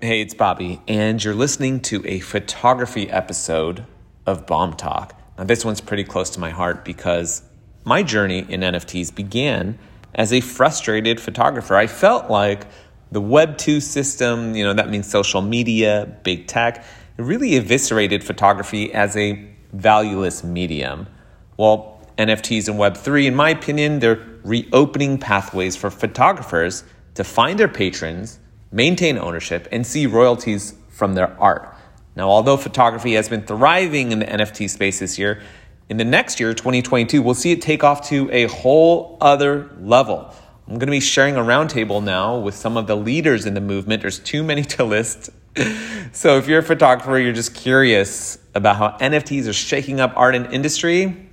[0.00, 3.84] Hey, it's Bobby, and you're listening to a photography episode
[4.26, 5.20] of Bomb Talk.
[5.36, 7.42] Now, this one's pretty close to my heart because
[7.84, 9.76] my journey in NFTs began
[10.14, 11.74] as a frustrated photographer.
[11.74, 12.68] I felt like
[13.10, 16.84] the Web 2 system, you know, that means social media, big tech,
[17.16, 21.08] really eviscerated photography as a valueless medium.
[21.56, 27.66] Well, NFTs and Web3, in my opinion, they're reopening pathways for photographers to find their
[27.66, 28.38] patrons,
[28.70, 31.74] maintain ownership, and see royalties from their art.
[32.16, 35.40] Now, although photography has been thriving in the NFT space this year,
[35.88, 40.34] in the next year, 2022, we'll see it take off to a whole other level.
[40.66, 43.60] I'm going to be sharing a roundtable now with some of the leaders in the
[43.60, 44.02] movement.
[44.02, 45.30] There's too many to list.
[46.12, 50.34] so if you're a photographer, you're just curious about how NFTs are shaking up art
[50.34, 51.28] and industry,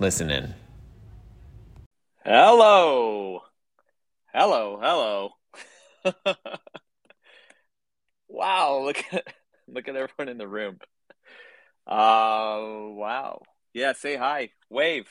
[0.00, 0.54] listen in.
[2.24, 3.42] Hello.
[4.32, 6.34] Hello, hello.
[8.40, 9.26] wow, look at
[9.68, 10.78] look at everyone in the room.
[11.86, 13.42] Uh wow.
[13.74, 14.50] Yeah, say hi.
[14.70, 15.08] Wave.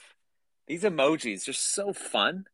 [0.68, 2.46] These emojis are so fun.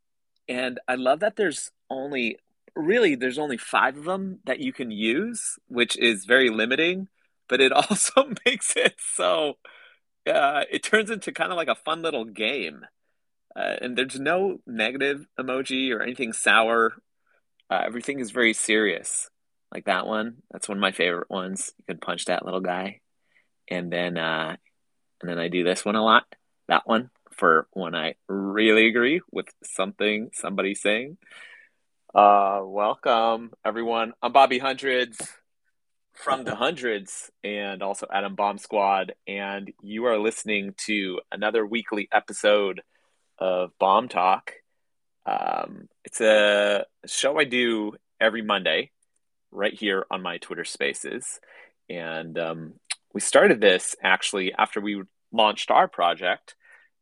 [0.47, 2.37] And I love that there's only
[2.75, 7.07] really there's only 5 of them that you can use, which is very limiting,
[7.47, 9.57] but it also makes it so
[10.27, 12.85] uh, it turns into kind of like a fun little game.
[13.55, 16.95] Uh, and there's no negative emoji or anything sour.
[17.69, 19.29] Uh, everything is very serious.
[19.75, 21.73] Like that one, that's one of my favorite ones.
[21.79, 23.01] You can punch that little guy,
[23.67, 24.55] and then uh,
[25.19, 26.23] and then I do this one a lot.
[26.69, 31.17] That one for when I really agree with something somebody's saying.
[32.13, 34.13] Uh, welcome everyone.
[34.21, 35.17] I'm Bobby Hundreds
[36.13, 42.07] from the Hundreds and also Adam Bomb Squad, and you are listening to another weekly
[42.13, 42.81] episode
[43.37, 44.53] of Bomb Talk.
[45.25, 48.91] Um, it's a show I do every Monday
[49.55, 51.39] right here on my Twitter Spaces,
[51.89, 52.73] and um,
[53.13, 56.55] we started this actually after we launched our project.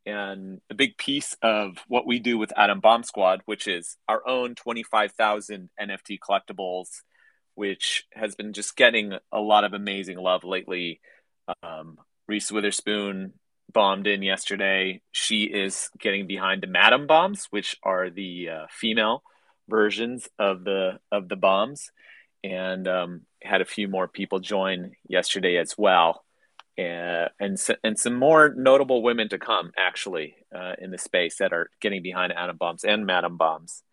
[0.05, 4.22] And a big piece of what we do with Adam Bomb Squad, which is our
[4.28, 6.89] own 25,000 NFT collectibles,
[7.55, 10.99] which has been just getting a lot of amazing love lately.
[11.63, 11.97] Um,
[12.28, 13.33] Reese Witherspoon
[13.72, 15.01] bombed in yesterday.
[15.11, 19.23] She is getting behind the Madam bombs, which are the uh, female
[19.69, 21.91] versions of the of the bombs,
[22.43, 26.23] and um, had a few more people join yesterday as well.
[26.77, 31.53] And and, and some more notable women to come actually uh, in the space that
[31.53, 33.83] are getting behind Adam bombs and madam bombs.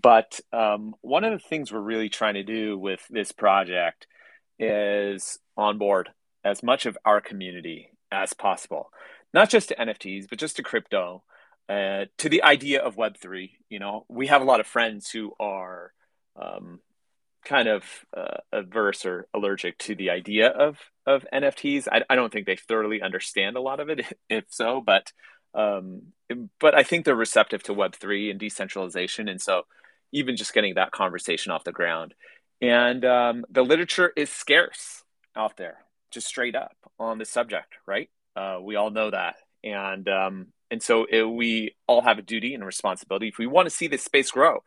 [0.00, 4.06] But um, one of the things we're really trying to do with this project
[4.58, 6.08] is onboard
[6.42, 8.90] as much of our community as possible.
[9.34, 11.22] Not just to nfts but just to crypto
[11.68, 15.32] uh, to the idea of web3 you know we have a lot of friends who
[15.40, 15.92] are
[16.36, 16.80] um,
[17.44, 17.84] kind of
[18.16, 21.88] uh, averse or allergic to the idea of of NFTs.
[21.90, 25.12] I, I, don't think they thoroughly understand a lot of it, if so, but
[25.54, 26.02] um,
[26.60, 29.62] but I think they're receptive to Web three and decentralization, and so
[30.12, 32.14] even just getting that conversation off the ground.
[32.60, 35.02] And um, the literature is scarce
[35.34, 35.78] out there,
[36.10, 38.08] just straight up on the subject, right?
[38.36, 42.54] Uh, we all know that, and um, and so it, we all have a duty
[42.54, 44.62] and a responsibility if we want to see this space grow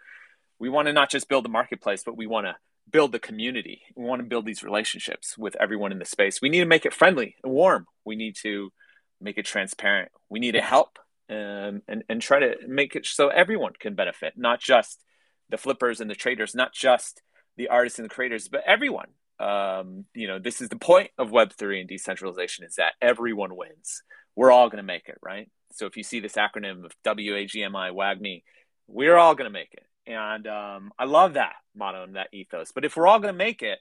[0.60, 2.56] we want to not just build the marketplace, but we want to
[2.92, 3.82] build the community.
[3.96, 6.42] We want to build these relationships with everyone in the space.
[6.42, 7.88] We need to make it friendly and warm.
[8.06, 8.72] We need to
[9.20, 10.12] make it transparent.
[10.30, 11.00] We need to help
[11.30, 15.04] um, and, and try to make it so everyone can benefit, not just
[15.50, 17.22] the flippers and the traders, not just
[17.58, 19.08] the artists and the creators, but everyone.
[19.40, 24.04] Um, you know, this is the point of Web3 and decentralization is that everyone wins.
[24.36, 25.50] We're all going to make it, right?
[25.74, 28.44] So if you see this acronym of WAGMI, WAGMI,
[28.88, 29.84] we're all going to make it.
[30.08, 32.72] And um, I love that motto and that ethos.
[32.72, 33.80] But if we're all going to make it,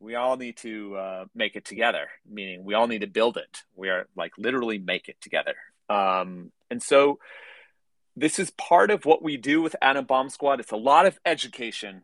[0.00, 3.62] we all need to uh, make it together, meaning we all need to build it.
[3.74, 5.54] We are like literally make it together.
[5.88, 7.18] Um, and so
[8.16, 10.60] this is part of what we do with Adam Bomb Squad.
[10.60, 12.02] It's a lot of education,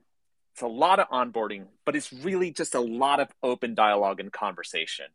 [0.53, 4.33] it's a lot of onboarding, but it's really just a lot of open dialogue and
[4.33, 5.07] conversation.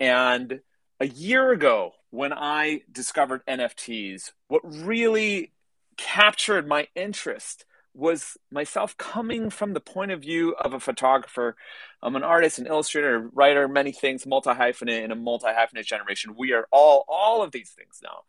[0.00, 0.60] And
[1.00, 5.52] a year ago, when I discovered NFTs, what really
[5.96, 7.64] captured my interest
[7.94, 11.56] was myself coming from the point of view of a photographer.
[12.02, 16.34] I'm an artist, an illustrator, writer, many things, multi hyphenate in a multi hyphenate generation.
[16.36, 18.24] We are all all of these things now.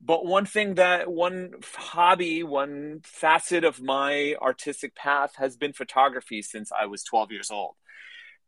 [0.00, 6.40] But one thing that one hobby, one facet of my artistic path has been photography
[6.40, 7.74] since I was 12 years old.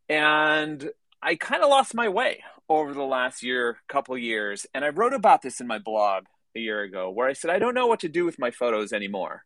[0.08, 0.90] And
[1.20, 4.66] I kind of lost my way over the last year, couple years.
[4.72, 6.26] And I wrote about this in my blog
[6.56, 8.92] a year ago where I said, I don't know what to do with my photos
[8.92, 9.44] anymore.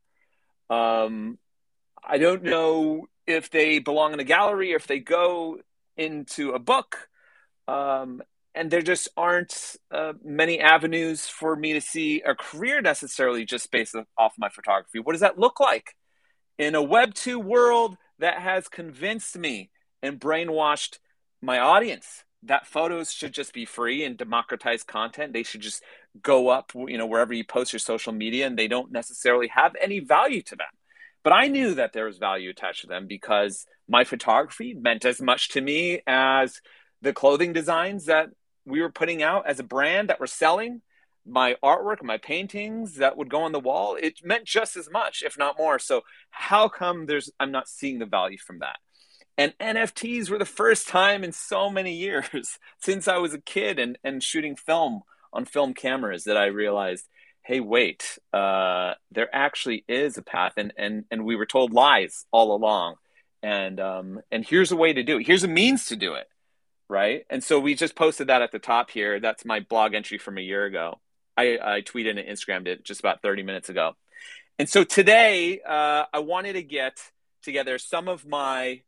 [0.70, 1.38] Um,
[2.06, 5.58] I don't know if they belong in a gallery, or if they go
[5.96, 7.08] into a book.
[7.66, 8.22] Um,
[8.54, 13.70] and there just aren't uh, many avenues for me to see a career necessarily just
[13.70, 15.00] based off my photography.
[15.00, 15.96] What does that look like
[16.58, 19.70] in a Web 2 world that has convinced me
[20.02, 20.98] and brainwashed
[21.42, 25.32] my audience that photos should just be free and democratized content?
[25.32, 25.82] They should just
[26.22, 29.74] go up, you know, wherever you post your social media and they don't necessarily have
[29.80, 30.68] any value to them.
[31.22, 35.20] But I knew that there was value attached to them because my photography meant as
[35.20, 36.60] much to me as
[37.02, 38.28] the clothing designs that
[38.64, 40.82] we were putting out as a brand that we're selling,
[41.26, 45.22] my artwork, my paintings that would go on the wall, it meant just as much,
[45.24, 45.78] if not more.
[45.78, 48.76] So how come there's I'm not seeing the value from that?
[49.36, 53.78] And NFTs were the first time in so many years since I was a kid
[53.78, 55.02] and, and shooting film
[55.34, 57.06] on film cameras that I realized,
[57.42, 62.24] hey, wait, uh, there actually is a path, and and and we were told lies
[62.32, 62.94] all along.
[63.42, 65.26] And um, and here's a way to do it.
[65.26, 66.26] Here's a means to do it
[66.88, 67.24] right?
[67.30, 69.20] And so we just posted that at the top here.
[69.20, 71.00] That's my blog entry from a year ago.
[71.36, 73.96] I, I tweeted and Instagrammed it just about 30 minutes ago.
[74.58, 76.98] And so today, uh, I wanted to get
[77.42, 78.82] together some of my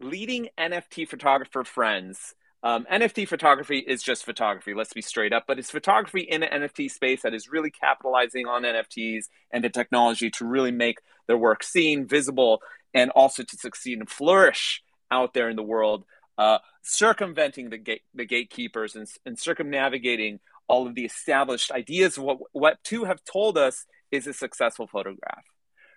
[0.00, 2.34] leading NFT photographer friends.
[2.64, 6.62] Um, NFT photography is just photography, let's be straight up, but it's photography in an
[6.62, 11.36] NFT space that is really capitalizing on NFTs and the technology to really make their
[11.36, 12.62] work seen, visible,
[12.94, 16.04] and also to succeed and flourish out there in the world
[16.38, 22.16] uh, circumventing the the gatekeepers and, and circumnavigating all of the established ideas.
[22.16, 25.44] Of what what two have told us is a successful photograph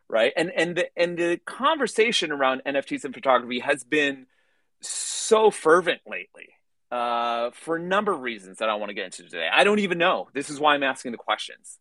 [0.07, 0.33] right?
[0.37, 4.27] And and the, and the conversation around nfts and photography has been
[4.87, 6.49] so fervent lately
[6.91, 9.79] uh, for a number of reasons that i want to get into today i don't
[9.79, 11.77] even know this is why i'm asking the questions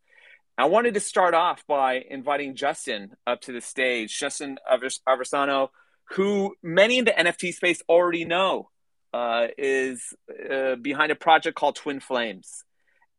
[0.56, 5.68] i wanted to start off by inviting justin up to the stage justin aversano
[6.10, 8.70] who many in the NFT space already know
[9.12, 10.14] uh, is
[10.50, 12.64] uh, behind a project called Twin Flames.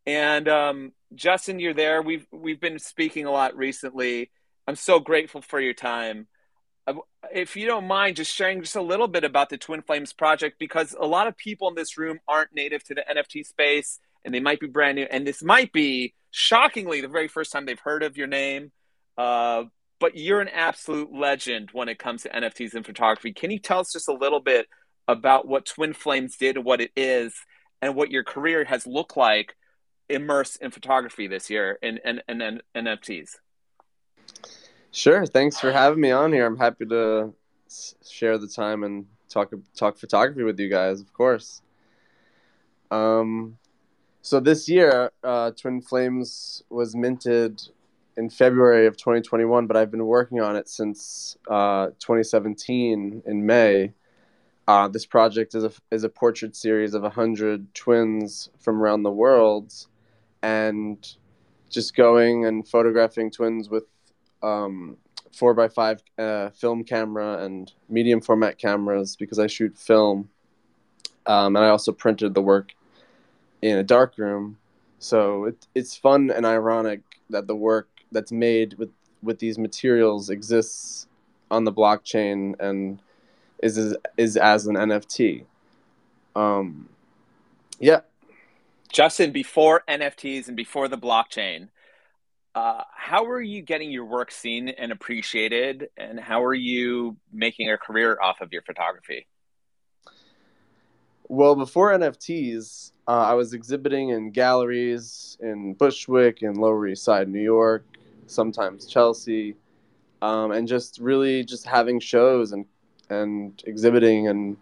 [0.06, 2.02] And um, Justin, you're there.
[2.02, 4.30] We've we've been speaking a lot recently.
[4.68, 6.28] I'm so grateful for your time.
[7.34, 10.58] If you don't mind, just sharing just a little bit about the Twin Flames project,
[10.60, 14.34] because a lot of people in this room aren't native to the NFT space, and
[14.34, 17.80] they might be brand new, and this might be shockingly the very first time they've
[17.80, 18.72] heard of your name.
[19.18, 19.64] Uh,
[20.00, 23.34] but you're an absolute legend when it comes to NFTs and photography.
[23.34, 24.68] Can you tell us just a little bit
[25.08, 27.34] about what Twin Flames did, and what it is,
[27.82, 29.56] and what your career has looked like
[30.10, 33.30] immersed in photography this year and and and NFTs?
[34.96, 35.26] Sure.
[35.26, 36.46] Thanks for having me on here.
[36.46, 37.34] I'm happy to
[38.10, 41.62] share the time and talk talk photography with you guys, of course.
[42.90, 43.58] Um,
[44.22, 47.62] so this year, uh, Twin Flames was minted
[48.16, 53.92] in February of 2021, but I've been working on it since uh, 2017 in May.
[54.66, 59.12] Uh, this project is a, is a portrait series of 100 twins from around the
[59.12, 59.74] world
[60.42, 61.06] and
[61.70, 63.84] just going and photographing twins with
[64.42, 64.98] um,
[65.32, 70.30] four by five uh, film camera and medium format cameras because I shoot film.
[71.26, 72.74] Um, and I also printed the work
[73.62, 74.58] in a dark room.
[75.00, 78.92] So it, it's fun and ironic that the work that's made with
[79.24, 81.08] with these materials exists
[81.50, 83.00] on the blockchain and
[83.62, 85.46] is is, is as an NFT.
[86.36, 86.90] Um,
[87.80, 88.02] yeah.
[88.92, 91.70] Justin, before NFTs and before the blockchain,
[92.56, 97.70] uh, how are you getting your work seen and appreciated, and how are you making
[97.70, 99.28] a career off of your photography?
[101.28, 107.28] Well, before NFTs, uh, I was exhibiting in galleries in Bushwick and Lower East Side,
[107.28, 107.84] New York,
[108.26, 109.56] sometimes Chelsea,
[110.22, 112.66] um, and just really just having shows and
[113.10, 114.58] and exhibiting and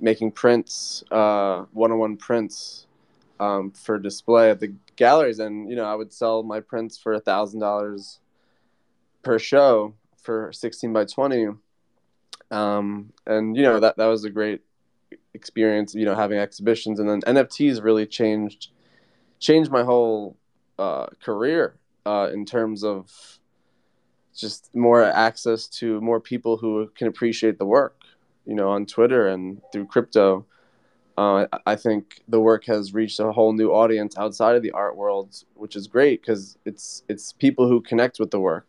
[0.00, 2.86] making prints, uh, one-on-one prints
[3.40, 5.38] um, for display at the galleries.
[5.38, 8.20] And you know, I would sell my prints for a thousand dollars
[9.22, 11.48] per show for sixteen by twenty.
[12.50, 14.62] Um, and you know that that was a great
[15.34, 15.94] experience.
[15.94, 18.68] You know, having exhibitions, and then NFTs really changed
[19.38, 20.36] changed my whole
[20.78, 23.38] uh, career uh, in terms of
[24.34, 27.96] just more access to more people who can appreciate the work,
[28.44, 30.44] you know, on Twitter and through crypto.
[31.16, 34.96] Uh, I think the work has reached a whole new audience outside of the art
[34.96, 38.66] world, which is great because it's it's people who connect with the work.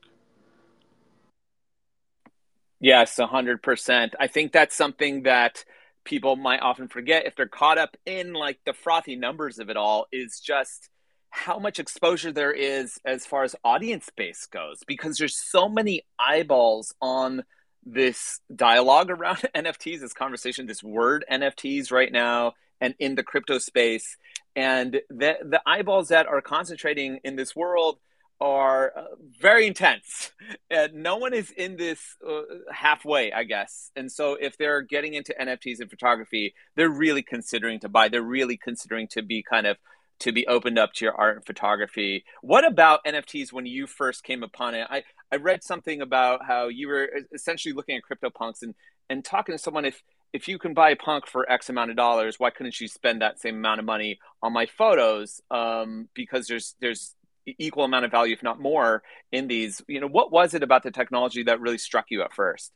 [2.80, 4.16] Yes, hundred percent.
[4.20, 5.66] I think that's something that
[6.06, 9.76] people might often forget if they're caught up in like the frothy numbers of it
[9.76, 10.08] all.
[10.14, 10.90] Is just
[11.30, 16.04] how much exposure there is as far as audience base goes because there's so many
[16.18, 17.44] eyeballs on
[17.88, 23.58] this dialogue around NFTs, this conversation, this word NFTs right now, and in the crypto
[23.58, 24.18] space.
[24.56, 28.00] And the, the eyeballs that are concentrating in this world
[28.40, 29.04] are uh,
[29.40, 30.32] very intense.
[30.70, 32.42] And no one is in this uh,
[32.72, 33.92] halfway, I guess.
[33.96, 38.10] And so if they're getting into NFTs and photography, they're really considering to buy.
[38.10, 39.78] They're really considering to be kind of
[40.20, 42.26] to be opened up to your art and photography.
[42.42, 44.88] What about NFTs when you first came upon it?
[44.90, 48.74] I, I read something about how you were essentially looking at CryptoPunks and,
[49.10, 50.02] and talking to someone if
[50.34, 53.22] if you can buy a punk for X amount of dollars, why couldn't you spend
[53.22, 55.42] that same amount of money on my photos?
[55.50, 57.16] Um, because there's there's
[57.58, 59.82] equal amount of value, if not more, in these.
[59.88, 62.74] You know, what was it about the technology that really struck you at first?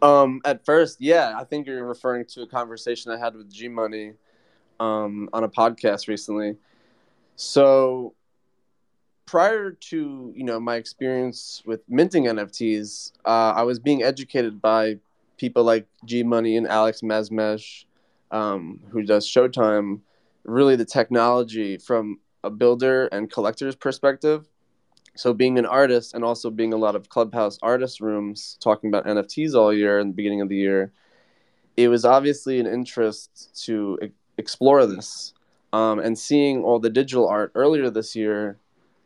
[0.00, 3.68] Um, at first, yeah, I think you're referring to a conversation I had with G
[3.68, 4.12] Money
[4.80, 6.56] um, on a podcast recently.
[7.36, 8.14] So
[9.26, 14.98] prior to you know my experience with minting NFTs, uh, I was being educated by
[15.36, 17.84] people like G Money and Alex Masmej,
[18.30, 20.00] um, who does Showtime.
[20.44, 24.48] Really, the technology from a builder and collector's perspective.
[25.14, 29.04] So, being an artist and also being a lot of clubhouse artist rooms talking about
[29.04, 30.92] NFTs all year in the beginning of the year,
[31.76, 33.98] it was obviously an interest to
[34.38, 35.34] explore this.
[35.72, 38.56] Um, and seeing all the digital art earlier this year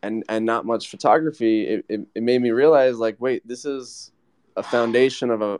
[0.01, 4.11] and, and not much photography, it, it, it made me realize like, wait, this is
[4.55, 5.59] a foundation of a,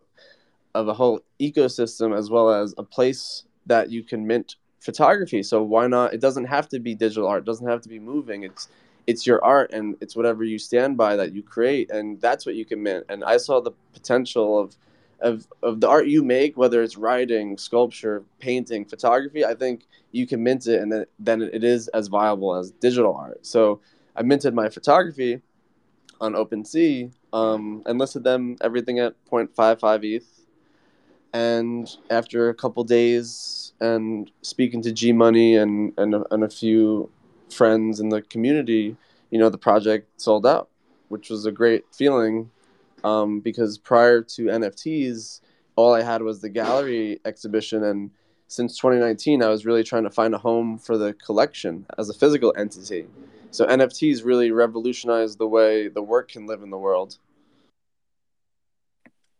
[0.74, 5.44] of a whole ecosystem as well as a place that you can mint photography.
[5.44, 6.14] So why not?
[6.14, 7.44] It doesn't have to be digital art.
[7.44, 8.44] It doesn't have to be moving.
[8.44, 8.70] It's
[9.06, 12.56] it's your art and it's whatever you stand by that you create, and that's what
[12.56, 13.06] you can mint.
[13.10, 14.76] And I saw the potential of
[15.20, 20.28] of, of the art you make, whether it's writing, sculpture, painting, photography, I think you
[20.28, 23.46] can mint it and then, then it is as viable as digital art.
[23.46, 23.82] So
[24.16, 25.42] I minted my photography
[26.22, 30.40] on OpenSea um, and listed them everything at 0.55 ETH.
[31.34, 37.10] And after a couple days and speaking to G Money and, and, and a few
[37.50, 38.96] friends in the community,
[39.32, 40.70] you know, the project sold out,
[41.10, 42.52] which was a great feeling
[43.04, 45.42] um, because prior to NFTs,
[45.76, 48.12] all I had was the gallery exhibition, and
[48.48, 52.14] since 2019, I was really trying to find a home for the collection as a
[52.14, 53.08] physical entity.
[53.52, 57.18] So NFTs really revolutionized the way the work can live in the world.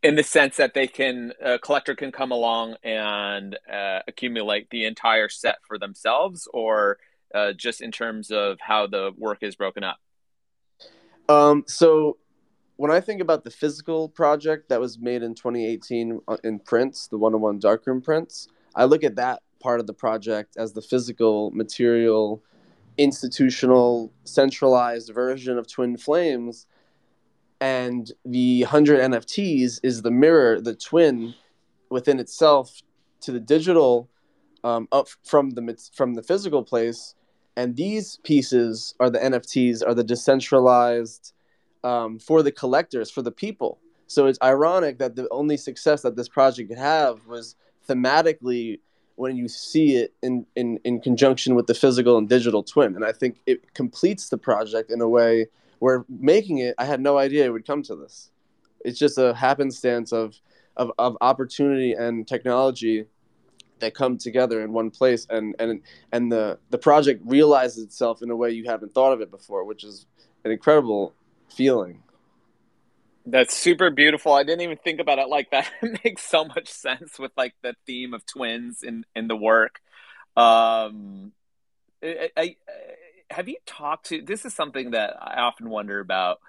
[0.02, 4.86] In the sense that they can, a collector can come along and uh, accumulate the
[4.86, 6.98] entire set for themselves, or
[7.34, 9.98] uh, just in terms of how the work is broken up.
[11.30, 12.18] Um, so
[12.78, 17.08] when I think about the physical project that was made in 2018 uh, in prints,
[17.08, 21.52] the one-on-one darkroom prints, I look at that part of the project as the physical,
[21.52, 22.44] material,
[22.98, 26.68] institutional, centralized version of Twin Flames.
[27.62, 31.34] And the 100 NFTs is the mirror, the twin
[31.90, 32.82] within itself
[33.22, 34.10] to the digital
[34.64, 37.16] um, up from the from the physical place.
[37.56, 41.34] And these pieces are the NFTs, are the decentralized,
[41.84, 43.80] um, for the collectors, for the people.
[44.08, 47.56] So it's ironic that the only success that this project could have was
[47.88, 48.80] thematically
[49.16, 52.96] when you see it in, in, in conjunction with the physical and digital twin.
[52.96, 55.48] And I think it completes the project in a way
[55.80, 58.32] where making it, I had no idea it would come to this.
[58.84, 60.36] It's just a happenstance of,
[60.78, 63.06] of, of opportunity and technology
[63.80, 68.30] that come together in one place and, and, and the, the project realizes itself in
[68.30, 70.08] a way you haven't thought of it before, which is
[70.46, 71.14] an incredible
[71.54, 72.04] feeling.
[73.26, 74.34] That's super beautiful.
[74.34, 75.72] I didn't even think about it like that.
[75.82, 79.80] It makes so much sense with like the theme of twins in in the work.
[80.36, 81.32] Um,
[82.04, 82.56] I, I,
[83.30, 84.22] have you talked to?
[84.22, 86.40] This is something that I often wonder about.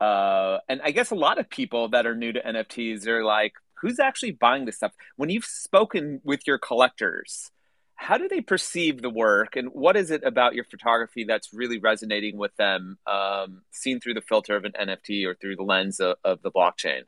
[0.00, 3.54] Uh, and I guess a lot of people that are new to NFTs are like,
[3.80, 4.92] who's actually buying this stuff?
[5.16, 7.50] When you've spoken with your collectors,
[8.00, 11.78] how do they perceive the work and what is it about your photography that's really
[11.78, 15.98] resonating with them um, seen through the filter of an nft or through the lens
[15.98, 17.02] of, of the blockchain?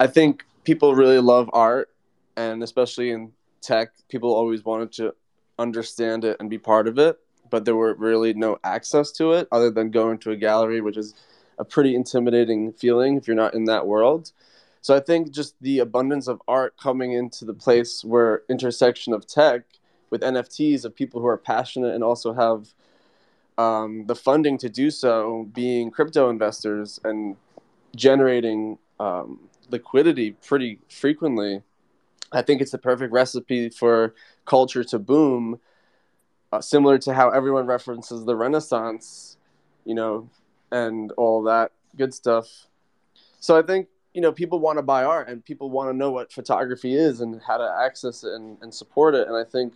[0.00, 1.90] I think people really love art
[2.34, 5.14] and especially in tech people always wanted to
[5.58, 7.18] understand it and be part of it
[7.50, 10.96] but there were really no access to it other than going to a gallery which
[10.96, 11.14] is
[11.58, 14.32] a pretty intimidating feeling if you're not in that world
[14.86, 19.26] so I think just the abundance of art coming into the place where intersection of
[19.26, 19.62] tech
[20.10, 22.68] with NFTs of people who are passionate and also have
[23.58, 27.34] um, the funding to do so, being crypto investors and
[27.96, 31.64] generating um, liquidity pretty frequently.
[32.30, 34.14] I think it's the perfect recipe for
[34.44, 35.58] culture to boom,
[36.52, 39.36] uh, similar to how everyone references the Renaissance,
[39.84, 40.30] you know,
[40.70, 42.68] and all that good stuff
[43.46, 46.10] so I think you know people want to buy art and people want to know
[46.10, 49.28] what photography is and how to access it and, and support it.
[49.28, 49.74] And I think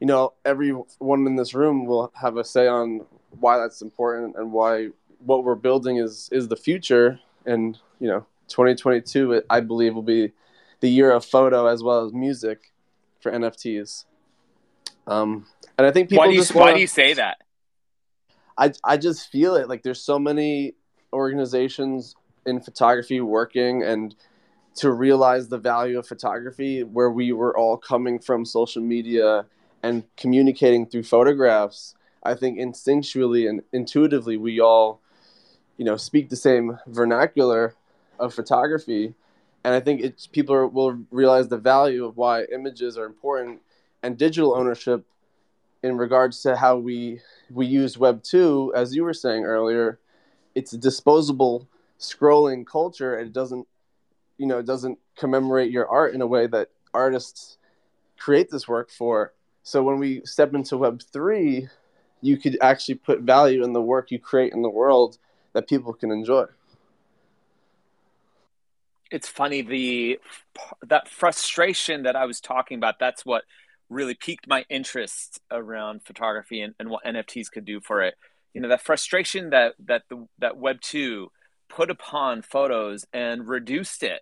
[0.00, 3.04] you know everyone in this room will have a say on
[3.38, 7.20] why that's important and why what we're building is is the future.
[7.44, 10.32] And you know, 2022, I believe, will be
[10.80, 12.72] the year of photo as well as music
[13.20, 14.06] for NFTs.
[15.06, 16.24] Um, and I think people.
[16.24, 17.36] Why do you, just wanna, why do you say that?
[18.56, 19.68] I I just feel it.
[19.68, 20.72] Like there's so many
[21.12, 24.14] organizations in photography working and
[24.74, 29.44] to realize the value of photography where we were all coming from social media
[29.82, 35.00] and communicating through photographs i think instinctually and intuitively we all
[35.76, 37.74] you know speak the same vernacular
[38.18, 39.14] of photography.
[39.64, 43.60] And i think it's people are, will realize the value of why images are important
[44.02, 45.04] and digital ownership
[45.82, 47.20] in regards to how we
[47.50, 49.98] we use web 2 as you were saying earlier
[50.54, 51.68] it's a disposable
[52.02, 53.66] scrolling culture and it doesn't
[54.36, 57.58] you know it doesn't commemorate your art in a way that artists
[58.18, 59.32] create this work for.
[59.62, 61.68] So when we step into web 3
[62.20, 65.18] you could actually put value in the work you create in the world
[65.54, 66.44] that people can enjoy.
[69.10, 70.18] It's funny the
[70.86, 73.44] that frustration that i was talking about that's what
[73.90, 78.14] really piqued my interest around photography and, and what nfts could do for it.
[78.54, 81.30] You know that frustration that that the that web 2
[81.74, 84.20] put upon photos and reduced it.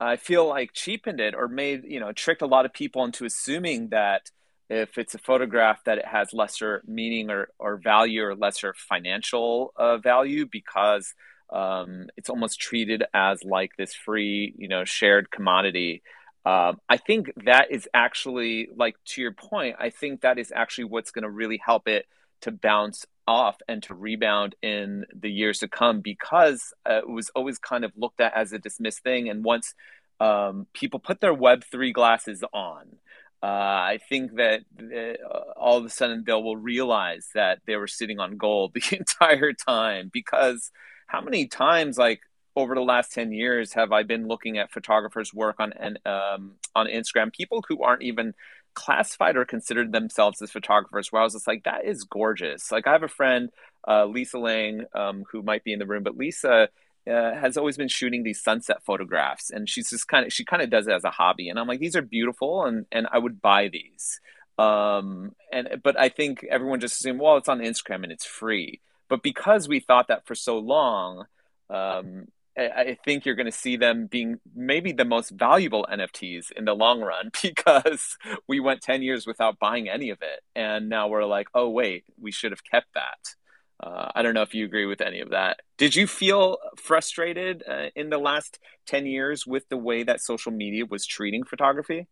[0.00, 3.24] I feel like cheapened it or made, you know, tricked a lot of people into
[3.24, 4.30] assuming that
[4.68, 9.72] if it's a photograph that it has lesser meaning or, or value or lesser financial
[9.76, 11.14] uh, value because
[11.52, 16.02] um, it's almost treated as like this free, you know, shared commodity.
[16.44, 20.84] Um, I think that is actually, like to your point, I think that is actually
[20.84, 22.06] what's going to really help it
[22.40, 27.30] to bounce off and to rebound in the years to come because uh, it was
[27.30, 29.28] always kind of looked at as a dismissed thing.
[29.28, 29.74] And once
[30.20, 32.96] um, people put their Web3 glasses on,
[33.42, 37.88] uh, I think that uh, all of a sudden they will realize that they were
[37.88, 40.70] sitting on gold the entire time because
[41.06, 42.20] how many times, like,
[42.54, 45.72] over the last 10 years have I been looking at photographers' work on
[46.04, 48.34] um, on Instagram, people who aren't even
[48.74, 52.72] classified or considered themselves as photographers where I was just like, that is gorgeous.
[52.72, 53.50] Like I have a friend,
[53.86, 56.68] uh, Lisa Lang, um, who might be in the room, but Lisa
[57.06, 60.62] uh, has always been shooting these sunset photographs and she's just kind of, she kind
[60.62, 61.48] of does it as a hobby.
[61.48, 64.20] And I'm like, these are beautiful and, and I would buy these.
[64.58, 68.80] Um, and, but I think everyone just assumed, well, it's on Instagram and it's free.
[69.08, 71.26] But because we thought that for so long,
[71.68, 76.66] um, I think you're going to see them being maybe the most valuable NFTs in
[76.66, 80.40] the long run because we went 10 years without buying any of it.
[80.54, 83.18] And now we're like, oh, wait, we should have kept that.
[83.82, 85.60] Uh, I don't know if you agree with any of that.
[85.76, 90.52] Did you feel frustrated uh, in the last 10 years with the way that social
[90.52, 92.06] media was treating photography?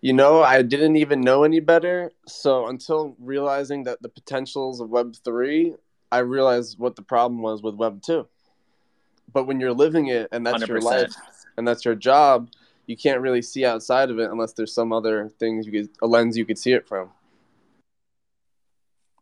[0.00, 2.12] You know, I didn't even know any better.
[2.26, 5.74] So until realizing that the potentials of Web3,
[6.10, 8.26] I realized what the problem was with Web2
[9.32, 10.68] but when you're living it and that's 100%.
[10.68, 11.14] your life
[11.56, 12.50] and that's your job,
[12.86, 16.06] you can't really see outside of it unless there's some other things you could a
[16.06, 17.10] lens you could see it from.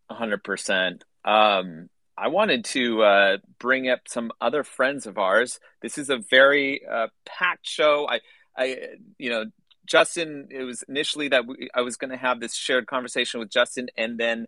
[0.09, 1.05] hundred percent.
[1.25, 5.61] Um, I wanted to uh, bring up some other friends of ours.
[5.83, 8.09] This is a very uh, packed show.
[8.09, 8.21] I,
[8.57, 8.77] I,
[9.19, 9.45] you know,
[9.85, 10.49] Justin.
[10.51, 13.89] It was initially that we, I was going to have this shared conversation with Justin,
[13.99, 14.47] and then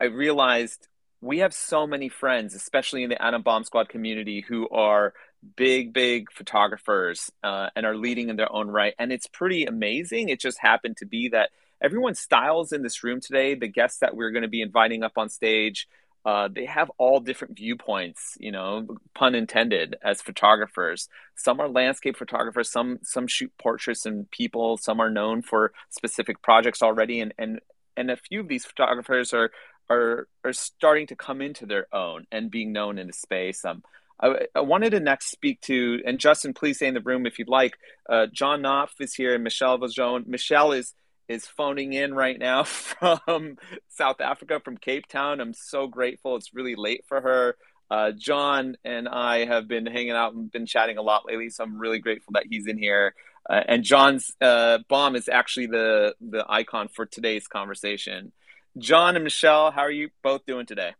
[0.00, 0.86] I realized
[1.20, 5.14] we have so many friends, especially in the Adam Bomb Squad community, who are
[5.56, 8.94] big, big photographers uh, and are leading in their own right.
[8.98, 10.28] And it's pretty amazing.
[10.28, 11.50] It just happened to be that
[11.80, 15.16] everyone's styles in this room today, the guests that we're going to be inviting up
[15.16, 15.88] on stage,
[16.24, 21.08] uh, they have all different viewpoints, you know, pun intended, as photographers.
[21.36, 26.42] Some are landscape photographers, some some shoot portraits and people, some are known for specific
[26.42, 27.60] projects already, and and
[27.96, 29.50] and a few of these photographers are
[29.90, 33.64] are are starting to come into their own and being known in the space.
[33.64, 33.82] Um,
[34.20, 37.38] I, I, wanted to next speak to, and Justin, please stay in the room if
[37.38, 37.78] you'd like.
[38.08, 40.26] Uh, John Knopf is here, and Michelle Viljoen.
[40.26, 40.94] Michelle is
[41.28, 45.40] is phoning in right now from South Africa, from Cape Town.
[45.40, 46.36] I'm so grateful.
[46.36, 47.56] It's really late for her.
[47.90, 51.64] Uh, John and I have been hanging out and been chatting a lot lately, so
[51.64, 53.14] I'm really grateful that he's in here.
[53.48, 58.32] Uh, and John's uh, bomb is actually the the icon for today's conversation.
[58.78, 60.94] John and Michelle, how are you both doing today?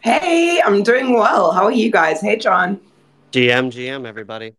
[0.00, 1.50] Hey, I'm doing well.
[1.50, 2.20] How are you guys?
[2.20, 2.80] Hey, John.
[3.32, 4.54] GM, GM, everybody.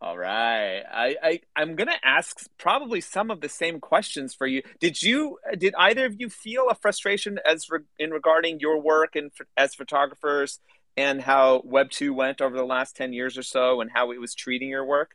[0.00, 0.82] All right.
[0.90, 4.62] I, I I'm gonna ask probably some of the same questions for you.
[4.80, 9.16] Did you did either of you feel a frustration as re, in regarding your work
[9.16, 10.60] and as photographers
[10.96, 14.20] and how Web two went over the last ten years or so and how it
[14.20, 15.14] was treating your work?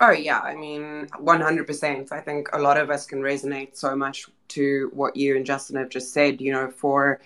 [0.00, 2.12] Oh yeah, I mean, one hundred percent.
[2.12, 5.76] I think a lot of us can resonate so much to what you and Justin
[5.76, 6.40] have just said.
[6.40, 7.20] You know, for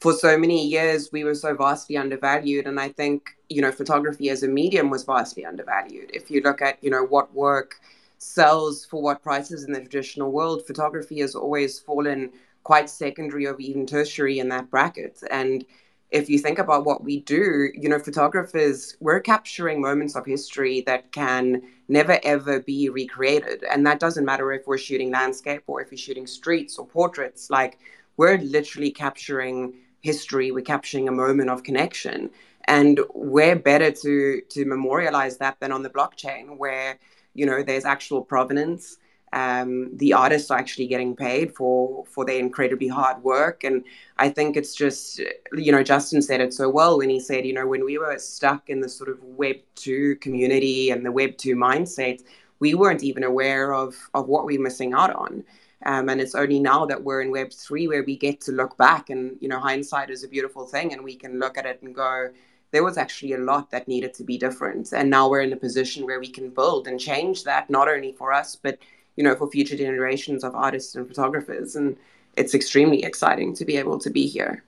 [0.00, 4.30] for so many years we were so vastly undervalued and i think you know photography
[4.30, 7.80] as a medium was vastly undervalued if you look at you know what work
[8.18, 12.30] sells for what prices in the traditional world photography has always fallen
[12.64, 15.64] quite secondary or even tertiary in that bracket and
[16.10, 20.80] if you think about what we do you know photographers we're capturing moments of history
[20.82, 23.64] that can never ever be recreated.
[23.64, 27.50] And that doesn't matter if we're shooting landscape or if you're shooting streets or portraits.
[27.50, 27.78] Like
[28.16, 30.50] we're literally capturing history.
[30.50, 32.30] We're capturing a moment of connection.
[32.66, 36.98] And where better to to memorialize that than on the blockchain where
[37.34, 38.98] you know there's actual provenance
[39.32, 43.64] um, the artists are actually getting paid for for their incredibly hard work.
[43.64, 43.84] And
[44.20, 45.20] i think it's just
[45.52, 48.18] you know justin said it so well when he said you know when we were
[48.18, 52.20] stuck in the sort of web 2 community and the web 2 mindset
[52.60, 55.44] we weren't even aware of of what we we're missing out on.
[55.86, 58.76] Um, and it's only now that we're in Web three where we get to look
[58.76, 61.80] back, and you know, hindsight is a beautiful thing, and we can look at it
[61.82, 62.30] and go,
[62.72, 65.56] there was actually a lot that needed to be different, and now we're in a
[65.56, 68.78] position where we can build and change that, not only for us, but
[69.18, 71.96] you know, for future generations of artists and photographers, and
[72.36, 74.62] it's extremely exciting to be able to be here.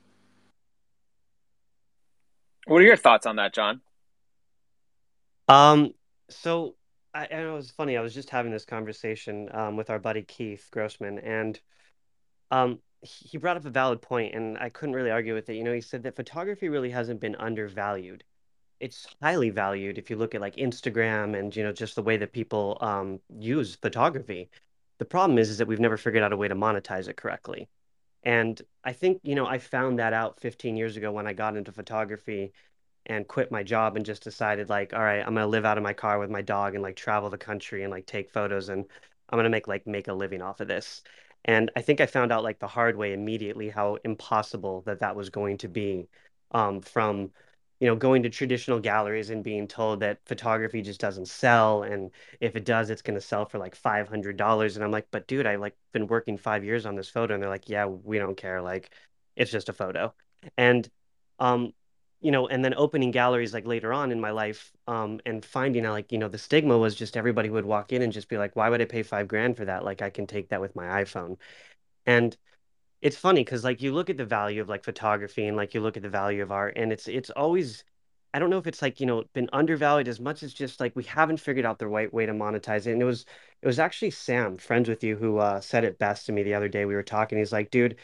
[2.67, 3.81] What are your thoughts on that, John?
[5.47, 5.95] Um,
[6.31, 6.75] so
[7.15, 7.97] I, I know it was funny.
[7.97, 11.61] I was just having this conversation um, with our buddy Keith Grossman, and
[12.51, 15.55] um, he brought up a valid point, and I couldn't really argue with it.
[15.55, 18.25] You know, he said that photography really hasn't been undervalued.
[18.81, 22.17] It's highly valued if you look at like Instagram and you know just the way
[22.19, 24.51] that people um, use photography.
[24.99, 27.69] The problem is, is that we've never figured out a way to monetize it correctly.
[28.23, 31.57] And I think, you know, I found that out 15 years ago when I got
[31.57, 32.53] into photography
[33.07, 35.83] and quit my job and just decided like all right i'm gonna live out of
[35.83, 38.85] my car with my dog and like travel the country and like take photos and
[39.31, 41.03] i'm gonna make like make a living off of this
[41.45, 45.17] and i think i found out like the hard way immediately how impossible that that
[45.17, 46.09] was going to be
[46.53, 47.31] um, from
[47.81, 52.11] you know going to traditional galleries and being told that photography just doesn't sell and
[52.41, 55.47] if it does it's going to sell for like $500 and i'm like but dude
[55.47, 58.37] i like been working five years on this photo and they're like yeah we don't
[58.37, 58.91] care like
[59.37, 60.15] it's just a photo
[60.57, 60.89] and
[61.39, 61.73] um
[62.21, 65.87] you know, and then opening galleries like later on in my life, um, and finding
[65.87, 68.37] out like, you know, the stigma was just everybody would walk in and just be
[68.37, 69.85] like, why would I pay five grand for that?
[69.85, 71.39] Like I can take that with my iPhone.
[72.07, 72.37] And
[73.03, 75.81] it's funny because like you look at the value of like photography and like you
[75.81, 77.85] look at the value of art and it's it's always
[78.33, 80.95] I don't know if it's like, you know, been undervalued as much as just like
[80.95, 82.93] we haven't figured out the right way to monetize it.
[82.93, 83.25] And it was
[83.63, 86.55] it was actually Sam, friends with you, who uh, said it best to me the
[86.55, 86.85] other day.
[86.85, 87.39] We were talking.
[87.39, 87.97] He's like, dude,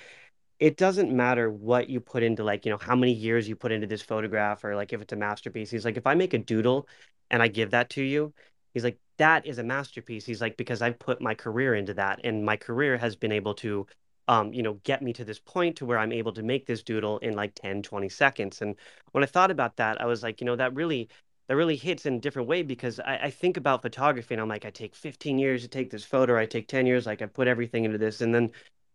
[0.59, 3.73] it doesn't matter what you put into like you know how many years you put
[3.73, 6.39] into this photograph or like if it's a masterpiece he's like if i make a
[6.39, 6.89] doodle
[7.31, 8.33] and i give that to you
[8.73, 12.21] he's like that is a masterpiece he's like because i've put my career into that
[12.25, 13.87] and my career has been able to
[14.29, 16.83] um, you know get me to this point to where i'm able to make this
[16.83, 18.62] doodle in like 10 20 seconds.
[18.62, 18.77] And
[19.12, 21.09] when i thought about that i was like you know that really
[21.49, 24.49] that really hits in a different way because I, I think about photography and i'm
[24.49, 27.27] like i take 15 years to take this photo i take 10 years like i
[27.27, 28.21] put everything into this.
[28.21, 28.51] And then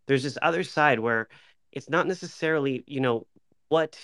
[0.07, 1.27] there's this other side where
[1.71, 3.25] it's not necessarily you know
[3.69, 3.97] what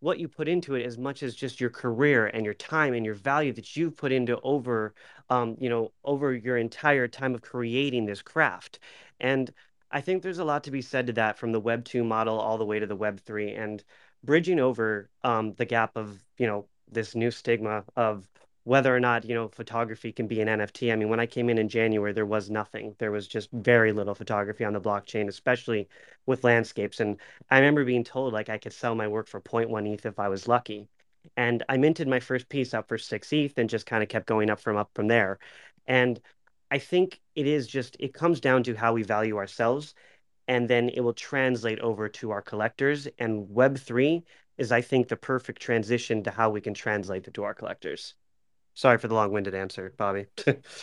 [0.00, 3.04] what you put into it as much as just your career and your time and
[3.04, 4.94] your value that you've put into over
[5.30, 8.78] um, you know over your entire time of creating this craft.
[9.20, 9.50] And
[9.90, 12.38] i think there's a lot to be said to that from the web 2 model
[12.38, 13.84] all the way to the web 3 and
[14.24, 18.28] bridging over um, the gap of you know this new stigma of
[18.64, 21.48] whether or not you know photography can be an nft i mean when i came
[21.48, 22.94] in in january there was nothing.
[22.98, 25.88] There was just very little photography on the blockchain especially
[26.26, 27.00] with landscapes.
[27.00, 27.16] And
[27.50, 30.28] i remember being told like i could sell my work for 0.1 eth if i
[30.28, 30.88] was lucky.
[31.36, 34.26] And i minted my first piece up for 6 eth and just kind of kept
[34.26, 35.38] going up from up from there.
[35.86, 36.20] And
[36.70, 39.94] i think it is just it comes down to how we value ourselves
[40.46, 44.22] and then it will translate over to our collectors and web3
[44.56, 48.14] is i think the perfect transition to how we can translate it to our collectors
[48.78, 50.26] Sorry for the long-winded answer, Bobby.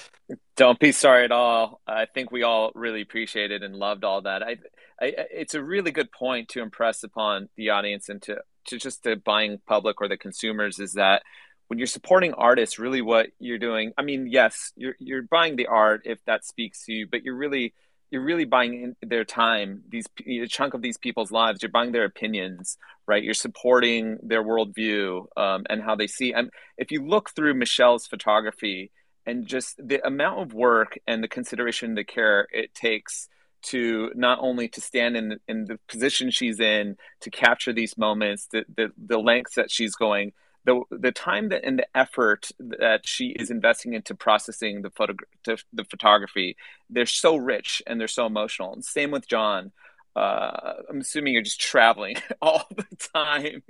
[0.57, 1.79] Don't be sorry at all.
[1.87, 4.43] I think we all really appreciated and loved all that.
[4.43, 4.57] I,
[4.99, 9.03] I, it's a really good point to impress upon the audience and to, to just
[9.03, 11.23] the buying public or the consumers is that
[11.67, 13.91] when you're supporting artists, really what you're doing.
[13.97, 17.35] I mean, yes, you're you're buying the art if that speaks to you, but you're
[17.35, 17.73] really
[18.11, 21.61] you're really buying their time, these a chunk of these people's lives.
[21.61, 23.23] You're buying their opinions, right?
[23.23, 26.31] You're supporting their worldview um, and how they see.
[26.31, 28.91] And if you look through Michelle's photography
[29.25, 33.27] and just the amount of work and the consideration, the care it takes
[33.63, 38.47] to not only to stand in in the position she's in to capture these moments,
[38.51, 40.31] the the, the lengths that she's going,
[40.65, 45.15] the the time that and the effort that she is investing into processing the photo
[45.45, 46.57] the photography,
[46.89, 48.73] they're so rich and they're so emotional.
[48.73, 49.71] And same with John.
[50.15, 53.63] Uh, I'm assuming you're just traveling all the time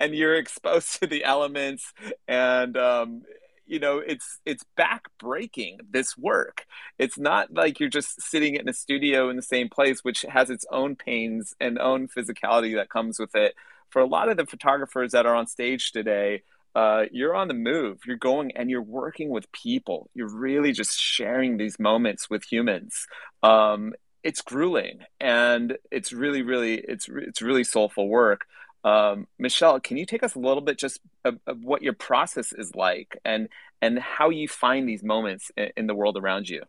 [0.00, 1.92] and you're exposed to the elements.
[2.28, 3.22] And um,
[3.66, 6.66] you know it's it's back-breaking this work.
[6.98, 10.50] It's not like you're just sitting in a studio in the same place which has
[10.50, 13.54] its own pains and own physicality that comes with it
[13.90, 16.42] for a lot of the photographers that are on stage today
[16.76, 18.00] uh, you're on the move.
[18.06, 20.10] You're going and you're working with people.
[20.12, 23.06] You're really just sharing these moments with humans.
[23.42, 28.44] Um, it's grueling and it's really really it's it's really soulful work.
[28.84, 32.52] Um, michelle can you take us a little bit just of, of, what your process
[32.52, 33.48] is like and
[33.80, 36.62] and how you find these moments in, in the world around you?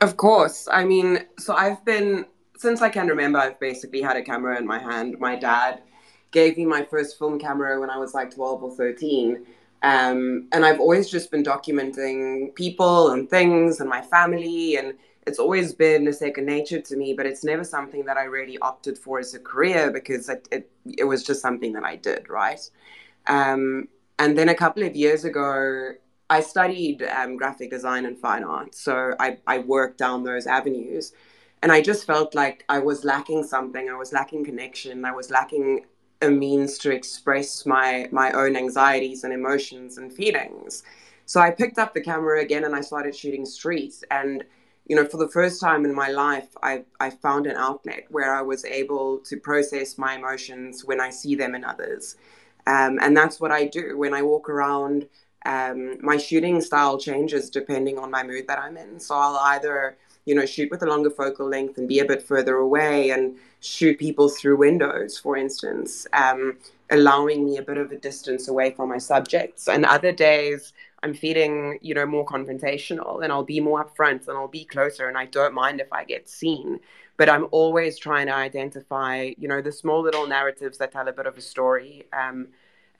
[0.00, 0.66] Of course.
[0.70, 2.26] I mean so i've been
[2.62, 5.82] since i can remember i've basically had a camera in my hand my dad
[6.30, 9.44] gave me my first film camera when i was like 12 or 13
[9.82, 14.94] um, and i've always just been documenting people and things and my family and
[15.26, 18.58] it's always been a second nature to me, but it's never something that I really
[18.58, 22.28] opted for as a career because it, it, it was just something that I did,
[22.28, 22.60] right?
[23.26, 25.92] Um, and then a couple of years ago,
[26.28, 28.74] I studied um, graphic design and fine art.
[28.74, 31.12] So I, I worked down those avenues.
[31.62, 33.88] And I just felt like I was lacking something.
[33.88, 35.04] I was lacking connection.
[35.04, 35.86] I was lacking
[36.20, 40.82] a means to express my, my own anxieties and emotions and feelings.
[41.26, 44.04] So I picked up the camera again and I started shooting streets.
[44.10, 44.44] And
[44.86, 48.34] you know, for the first time in my life, I, I found an outlet where
[48.34, 52.16] I was able to process my emotions when I see them in others.
[52.66, 55.08] Um, and that's what I do when I walk around.
[55.46, 59.00] Um, my shooting style changes depending on my mood that I'm in.
[59.00, 62.22] So I'll either, you know, shoot with a longer focal length and be a bit
[62.22, 66.56] further away and shoot people through windows, for instance, um,
[66.90, 69.68] allowing me a bit of a distance away from my subjects.
[69.68, 74.36] And other days, I'm feeling, you know, more confrontational and I'll be more upfront and
[74.36, 76.78] I'll be closer and I don't mind if I get seen.
[77.16, 81.12] But I'm always trying to identify, you know, the small little narratives that tell a
[81.12, 82.06] bit of a story.
[82.12, 82.48] Um,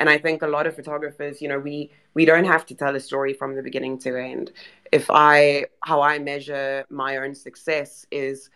[0.03, 2.97] and I think a lot of photographers, you know, we we don't have to tell
[2.97, 4.51] a story from the beginning to end.
[4.91, 8.51] If I how I measure my own success is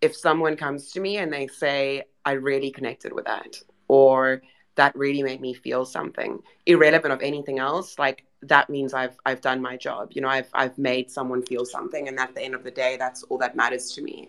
[0.00, 4.42] if someone comes to me and they say, I really connected with that, or
[4.76, 9.40] that really made me feel something, irrelevant of anything else, like that means I've I've
[9.40, 10.12] done my job.
[10.12, 12.96] You know, I've I've made someone feel something, and at the end of the day,
[12.96, 14.28] that's all that matters to me.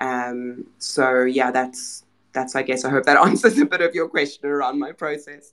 [0.00, 2.02] Um, so yeah, that's
[2.32, 5.52] that's I guess I hope that answers a bit of your question around my process.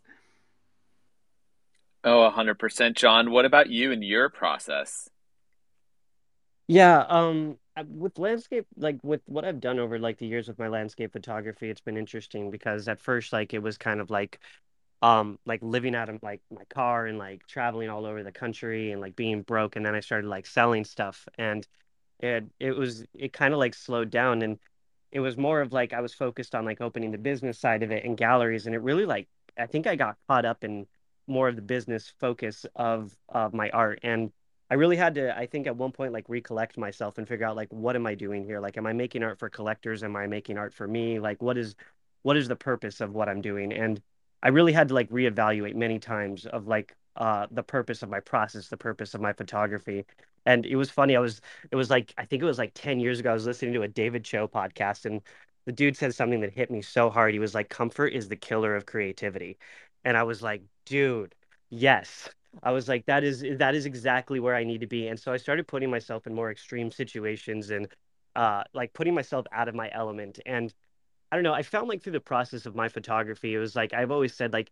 [2.06, 3.32] Oh, hundred percent, John.
[3.32, 5.10] What about you and your process?
[6.68, 10.68] Yeah, um, with landscape, like with what I've done over like the years with my
[10.68, 14.40] landscape photography, it's been interesting because at first, like it was kind of like
[15.02, 18.92] um like living out of like my car and like traveling all over the country
[18.94, 21.68] and like being broke and then I started like selling stuff and
[22.22, 24.60] it it was it kind of like slowed down and
[25.12, 27.92] it was more of like I was focused on like opening the business side of
[27.92, 30.88] it and galleries and it really like I think I got caught up in
[31.28, 34.32] more of the business focus of of my art and
[34.70, 37.56] I really had to I think at one point like recollect myself and figure out
[37.56, 40.28] like what am I doing here like am I making art for collectors am I
[40.28, 41.76] making art for me like what is
[42.24, 44.02] what is the purpose of what I'm doing and
[44.44, 48.20] I really had to like reevaluate many times of like uh, the purpose of my
[48.20, 50.06] process, the purpose of my photography.
[50.46, 51.16] And it was funny.
[51.16, 53.48] I was, it was like, I think it was like 10 years ago, I was
[53.48, 55.22] listening to a David Choe podcast and
[55.66, 57.34] the dude said something that hit me so hard.
[57.34, 59.58] He was like, comfort is the killer of creativity.
[60.04, 61.36] And I was like, dude,
[61.70, 62.30] yes.
[62.64, 65.08] I was like, that is, that is exactly where I need to be.
[65.08, 67.88] And so I started putting myself in more extreme situations and
[68.36, 70.40] uh, like putting myself out of my element.
[70.46, 70.74] And
[71.32, 71.54] I don't know.
[71.54, 74.54] I found like through the process of my photography, it was like I've always said
[74.54, 74.72] like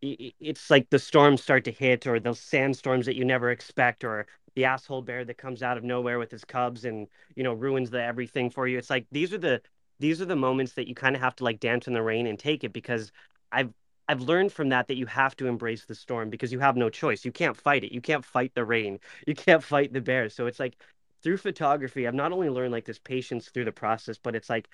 [0.00, 4.26] it's like the storms start to hit or those sandstorms that you never expect or
[4.54, 7.90] the asshole bear that comes out of nowhere with his cubs and you know ruins
[7.90, 9.60] the everything for you it's like these are the
[9.98, 12.26] these are the moments that you kind of have to like dance in the rain
[12.28, 13.10] and take it because
[13.50, 13.72] i've
[14.08, 16.90] i've learned from that that you have to embrace the storm because you have no
[16.90, 20.34] choice you can't fight it you can't fight the rain you can't fight the bears.
[20.34, 20.76] so it's like
[21.22, 24.68] through photography i've not only learned like this patience through the process but it's like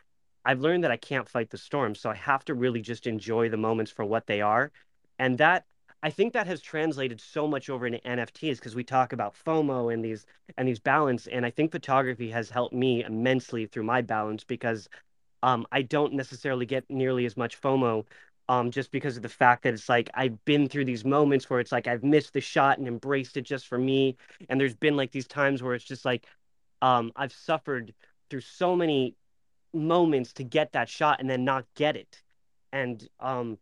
[0.44, 1.94] I've learned that I can't fight the storm.
[1.94, 4.70] So I have to really just enjoy the moments for what they are.
[5.18, 5.64] And that
[6.02, 9.92] I think that has translated so much over into NFTs because we talk about FOMO
[9.92, 10.26] and these
[10.58, 11.26] and these balance.
[11.26, 14.88] And I think photography has helped me immensely through my balance because
[15.42, 18.04] um, I don't necessarily get nearly as much FOMO
[18.48, 21.60] um, just because of the fact that it's like I've been through these moments where
[21.60, 24.16] it's like I've missed the shot and embraced it just for me.
[24.48, 26.26] And there's been like these times where it's just like
[26.82, 27.94] um, I've suffered
[28.28, 29.16] through so many
[29.72, 32.22] moments to get that shot and then not get it.
[32.72, 33.58] And um,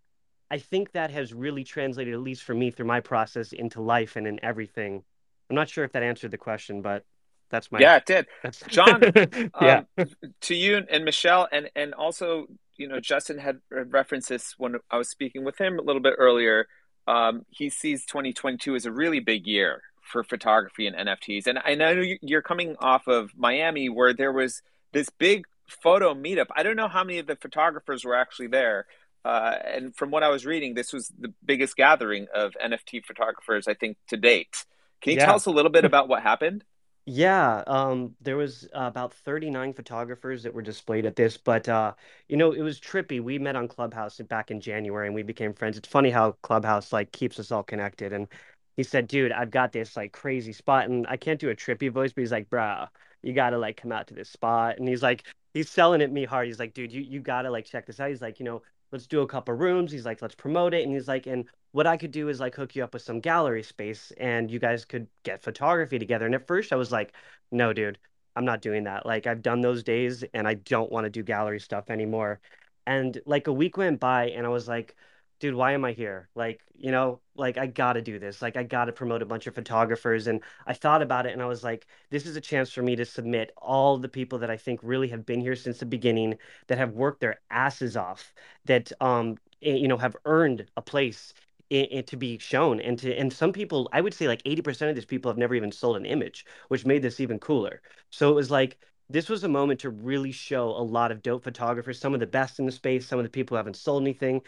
[0.50, 4.16] I think that has really translated, at least for me, through my process into life
[4.16, 5.02] and in everything.
[5.48, 7.04] I'm not sure if that answered the question, but
[7.50, 8.26] that's my yeah, it did.
[8.68, 9.00] John,
[9.60, 10.06] yeah, um,
[10.42, 12.46] to you and Michelle, and and also
[12.82, 16.14] you know Justin had referenced this when I was speaking with him a little bit
[16.18, 16.66] earlier.
[17.06, 21.74] Um, he sees 2022 as a really big year for photography and NFTs, and I
[21.74, 26.46] know you're coming off of Miami where there was this big photo meetup.
[26.54, 28.86] I don't know how many of the photographers were actually there.
[29.24, 33.68] Uh, and from what I was reading, this was the biggest gathering of NFT photographers,
[33.68, 34.66] I think, to date.
[35.00, 35.26] Can you yeah.
[35.26, 36.64] tell us a little bit about what happened?
[37.04, 41.94] Yeah, um, there was uh, about 39 photographers that were displayed at this, but uh,
[42.28, 43.20] you know, it was trippy.
[43.20, 45.76] We met on Clubhouse back in January and we became friends.
[45.76, 48.12] It's funny how Clubhouse like keeps us all connected.
[48.12, 48.28] And
[48.76, 51.90] he said, "Dude, I've got this like crazy spot." And I can't do a trippy
[51.90, 52.86] voice, but he's like, "Bro,
[53.22, 56.24] you gotta like come out to this spot." And he's like, he's selling it me
[56.24, 56.46] hard.
[56.46, 58.62] He's like, "Dude, you you gotta like check this out." He's like, you know,
[58.92, 59.90] let's do a couple rooms.
[59.90, 60.84] He's like, let's promote it.
[60.84, 63.20] And he's like, and what I could do is like hook you up with some
[63.20, 66.26] gallery space and you guys could get photography together.
[66.26, 67.14] And at first I was like,
[67.50, 67.98] no, dude,
[68.36, 69.06] I'm not doing that.
[69.06, 72.40] Like I've done those days and I don't want to do gallery stuff anymore.
[72.86, 74.94] And like a week went by and I was like,
[75.42, 76.28] dude, why am I here?
[76.36, 78.40] Like, you know, like I got to do this.
[78.40, 81.42] Like I got to promote a bunch of photographers and I thought about it and
[81.42, 84.50] I was like, this is a chance for me to submit all the people that
[84.50, 88.32] I think really have been here since the beginning that have worked their asses off
[88.66, 91.34] that um eh, you know have earned a place
[91.70, 94.90] in, in, to be shown and to and some people i would say like 80%
[94.90, 98.30] of these people have never even sold an image which made this even cooler so
[98.30, 98.78] it was like
[99.10, 102.26] this was a moment to really show a lot of dope photographers some of the
[102.26, 104.40] best in the space some of the people who haven't sold anything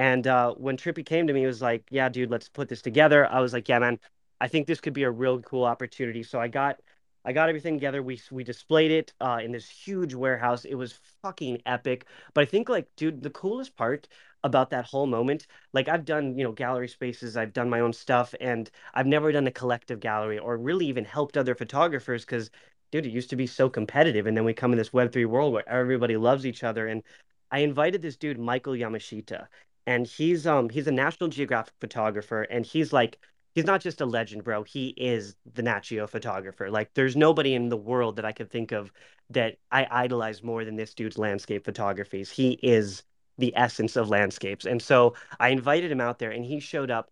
[0.00, 2.82] and uh, when trippy came to me he was like yeah dude let's put this
[2.82, 3.98] together i was like yeah man
[4.40, 6.80] i think this could be a real cool opportunity so i got
[7.24, 8.02] I got everything together.
[8.02, 10.64] We we displayed it uh, in this huge warehouse.
[10.64, 12.06] It was fucking epic.
[12.32, 14.08] But I think like, dude, the coolest part
[14.42, 15.46] about that whole moment.
[15.74, 19.32] Like I've done, you know, gallery spaces, I've done my own stuff, and I've never
[19.32, 22.50] done a collective gallery or really even helped other photographers because,
[22.90, 24.26] dude, it used to be so competitive.
[24.26, 26.86] And then we come in this Web3 world where everybody loves each other.
[26.86, 27.02] And
[27.50, 29.46] I invited this dude, Michael Yamashita,
[29.86, 33.18] and he's um he's a National Geographic photographer, and he's like
[33.54, 34.62] he's not just a legend, bro.
[34.62, 36.70] He is the Nat Geo photographer.
[36.70, 38.92] Like, there's nobody in the world that I could think of
[39.30, 42.30] that I idolize more than this dude's landscape photographies.
[42.30, 43.02] He is
[43.38, 44.66] the essence of landscapes.
[44.66, 47.10] And so I invited him out there and he showed up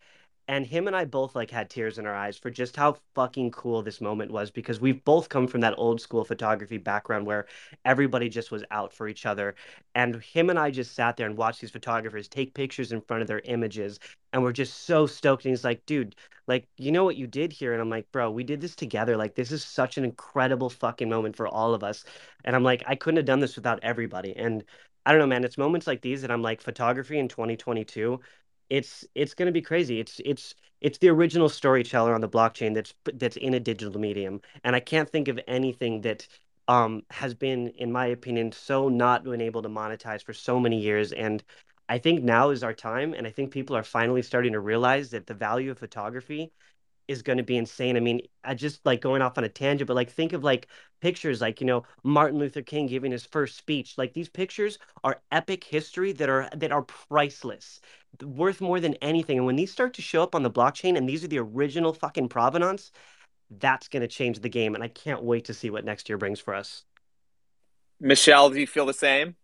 [0.48, 3.50] and him and I both like had tears in our eyes for just how fucking
[3.50, 7.46] cool this moment was because we've both come from that old school photography background where
[7.84, 9.54] everybody just was out for each other
[9.94, 13.20] and him and I just sat there and watched these photographers take pictures in front
[13.22, 14.00] of their images
[14.32, 17.52] and we're just so stoked and he's like dude like you know what you did
[17.52, 20.70] here and I'm like bro we did this together like this is such an incredible
[20.70, 22.04] fucking moment for all of us
[22.44, 24.64] and I'm like I couldn't have done this without everybody and
[25.06, 25.44] I don't know, man.
[25.44, 28.20] It's moments like these that I'm like, photography in 2022.
[28.70, 30.00] It's it's gonna be crazy.
[30.00, 34.40] It's it's it's the original storyteller on the blockchain that's that's in a digital medium,
[34.64, 36.26] and I can't think of anything that
[36.68, 40.81] um has been, in my opinion, so not been able to monetize for so many
[40.81, 41.12] years.
[41.12, 41.42] And
[41.88, 45.11] I think now is our time, and I think people are finally starting to realize
[45.11, 46.52] that the value of photography
[47.09, 47.97] is going to be insane.
[47.97, 50.68] I mean, I just like going off on a tangent, but like think of like
[51.01, 53.94] pictures like, you know, Martin Luther King giving his first speech.
[53.97, 57.81] Like these pictures are epic history that are that are priceless,
[58.23, 59.38] worth more than anything.
[59.38, 61.92] And when these start to show up on the blockchain and these are the original
[61.92, 62.92] fucking provenance,
[63.59, 66.18] that's going to change the game and I can't wait to see what next year
[66.18, 66.85] brings for us.
[68.01, 69.35] Michelle, do you feel the same?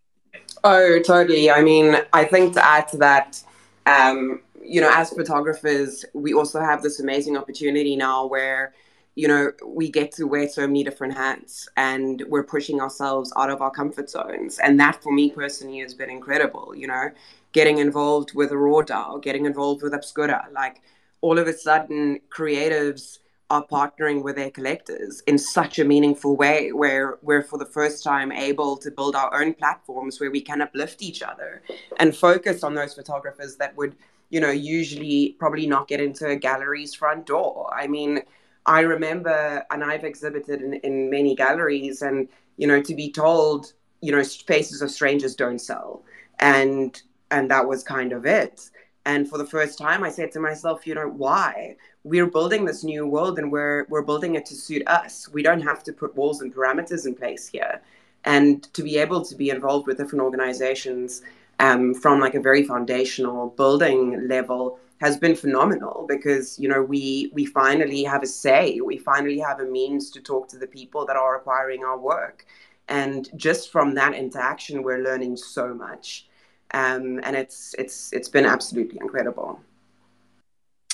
[0.63, 1.51] Oh, totally.
[1.51, 3.43] I mean, I think to add to that
[3.87, 8.73] um you know, as photographers, we also have this amazing opportunity now where,
[9.15, 13.51] you know, we get to wear so many different hats and we're pushing ourselves out
[13.51, 14.59] of our comfort zones.
[14.59, 17.11] And that for me personally has been incredible, you know,
[17.53, 20.49] getting involved with a raw getting involved with Obscura.
[20.53, 20.81] Like
[21.21, 23.19] all of a sudden, creatives
[23.55, 28.03] are partnering with their collectors in such a meaningful way where we're for the first
[28.03, 31.63] time able to build our own platforms where we can uplift each other
[32.01, 33.95] and focus on those photographers that would
[34.35, 37.73] you know, usually probably not get into a gallery's front door.
[37.73, 38.23] I mean,
[38.67, 43.73] I remember, and I've exhibited in, in many galleries, and, you know, to be told,
[44.01, 46.03] you know, faces of strangers don't sell.
[46.41, 47.01] And,
[47.31, 48.71] and that was kind of it.
[49.07, 51.77] And for the first time, I said to myself, you know, why?
[52.05, 55.29] We're building this new world and we're, we're building it to suit us.
[55.29, 57.83] We don't have to put walls and parameters in place here.
[58.25, 61.23] and to be able to be involved with different organizations
[61.61, 67.31] um, from like a very foundational building level has been phenomenal because you know we
[67.33, 71.05] we finally have a say we finally have a means to talk to the people
[71.05, 72.47] that are acquiring our work
[72.89, 76.27] and just from that interaction we're learning so much
[76.75, 79.61] um, and it's it's it's been absolutely incredible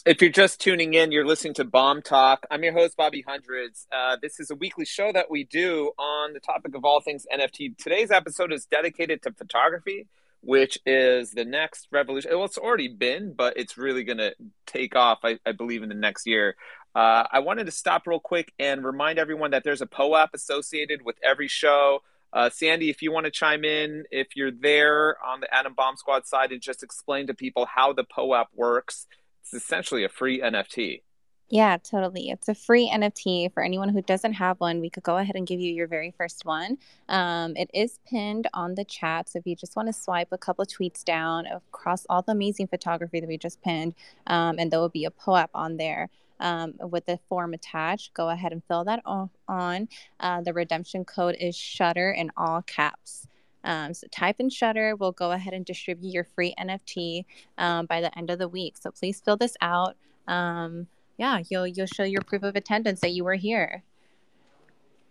[0.07, 2.47] if you're just tuning in, you're listening to Bomb Talk.
[2.51, 3.87] I'm your host, Bobby Hundreds.
[3.93, 7.27] Uh, this is a weekly show that we do on the topic of all things
[7.31, 7.77] NFT.
[7.77, 10.07] Today's episode is dedicated to photography,
[10.41, 12.31] which is the next revolution.
[12.31, 15.91] Well, it's already been, but it's really going to take off, I, I, believe, in
[15.91, 16.57] the next year.
[16.95, 21.05] Uh, I wanted to stop real quick and remind everyone that there's a POAP associated
[21.05, 22.03] with every show.
[22.33, 25.97] Uh, Sandy, if you want to chime in, if you're there on the Adam Bomb
[25.97, 29.07] Squad side and just explain to people how the POAP works
[29.53, 31.03] it's essentially a free NFT.
[31.49, 32.31] Yeah, totally.
[32.31, 34.81] It's a free NFT for anyone who doesn't have one.
[34.81, 36.79] We could go ahead and give you your very first one.
[37.09, 39.29] Um, it is pinned on the chat.
[39.29, 42.69] So if you just want to swipe a couple tweets down across all the amazing
[42.69, 43.95] photography that we just pinned,
[44.29, 46.09] um, and there will be a POAP on there.
[46.41, 49.89] Um, with the form attached, go ahead and fill that on.
[50.19, 53.27] Uh, the redemption code is Shutter in all caps.
[53.63, 54.97] Um, so type in Shutter.
[54.97, 57.25] We'll go ahead and distribute your free NFT
[57.59, 58.77] um, by the end of the week.
[58.79, 59.97] So please fill this out.
[60.27, 60.87] Um,
[61.19, 63.83] yeah, you'll you'll show your proof of attendance that you were here.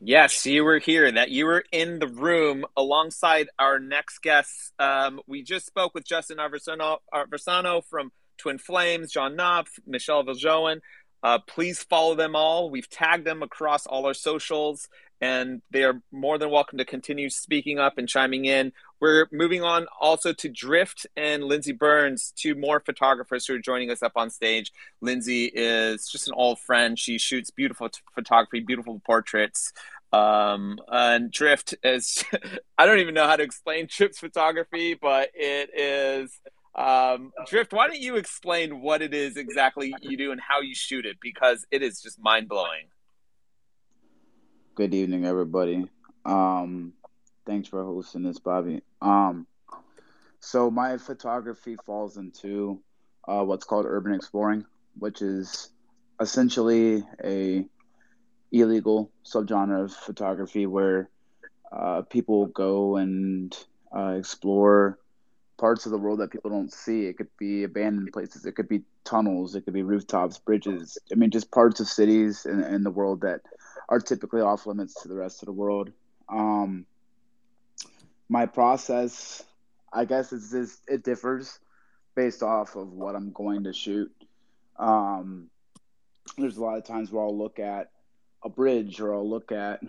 [0.01, 1.11] Yes, you were here.
[1.11, 4.71] That you were in the room alongside our next guests.
[4.79, 10.79] Um, we just spoke with Justin Aversano from Twin Flames, John Knopf, Michelle Viljoen.
[11.21, 12.69] Uh, please follow them all.
[12.69, 14.87] We've tagged them across all our socials
[15.21, 18.71] and they are more than welcome to continue speaking up and chiming in.
[18.99, 23.91] We're moving on also to Drift and Lindsay Byrnes, two more photographers who are joining
[23.91, 24.71] us up on stage.
[25.01, 26.97] Lindsay is just an old friend.
[26.97, 29.73] She shoots beautiful t- photography, beautiful portraits.
[30.11, 32.23] Um, and Drift is,
[32.77, 36.39] I don't even know how to explain Drift's photography, but it is.
[36.79, 40.73] Um, Drift, why don't you explain what it is exactly you do and how you
[40.73, 41.17] shoot it?
[41.21, 42.87] Because it is just mind blowing.
[44.75, 45.89] Good evening, everybody.
[46.25, 46.93] Um,
[47.45, 48.81] thanks for hosting this, Bobby.
[49.01, 49.45] Um,
[50.39, 52.79] so my photography falls into
[53.27, 54.63] uh, what's called urban exploring,
[54.97, 55.71] which is
[56.21, 57.65] essentially a
[58.53, 61.09] illegal subgenre of photography where
[61.73, 63.53] uh, people go and
[63.93, 64.97] uh, explore
[65.59, 67.05] parts of the world that people don't see.
[67.05, 70.97] It could be abandoned places, it could be tunnels, it could be rooftops, bridges.
[71.11, 73.41] I mean, just parts of cities in, in the world that
[73.89, 75.91] are typically off limits to the rest of the world.
[76.29, 76.85] Um,
[78.29, 79.43] my process,
[79.91, 81.59] I guess, is, is it differs
[82.15, 84.11] based off of what I'm going to shoot.
[84.77, 85.49] Um,
[86.37, 87.91] there's a lot of times where I'll look at
[88.43, 89.81] a bridge or I'll look at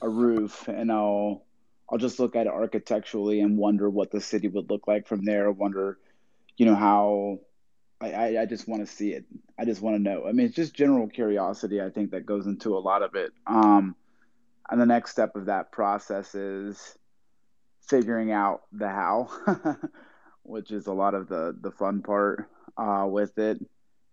[0.00, 1.44] a roof and I'll
[1.92, 5.26] I'll just look at it architecturally and wonder what the city would look like from
[5.26, 5.52] there.
[5.52, 5.98] Wonder,
[6.56, 7.40] you know, how
[8.00, 9.26] I, I, just want to see it.
[9.58, 10.26] I just want to know.
[10.26, 11.82] I mean, it's just general curiosity.
[11.82, 13.32] I think that goes into a lot of it.
[13.46, 13.94] Um,
[14.70, 16.96] and the next step of that process is
[17.82, 19.28] figuring out the how,
[20.44, 23.58] which is a lot of the the fun part uh, with it.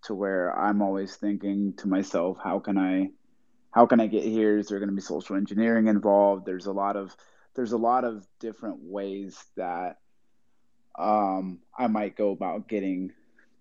[0.03, 3.09] To where I'm always thinking to myself, how can I,
[3.71, 4.57] how can I get here?
[4.57, 6.45] Is there going to be social engineering involved?
[6.45, 7.13] There's a lot of
[7.60, 9.97] there's a lot of different ways that
[10.97, 13.12] um, I might go about getting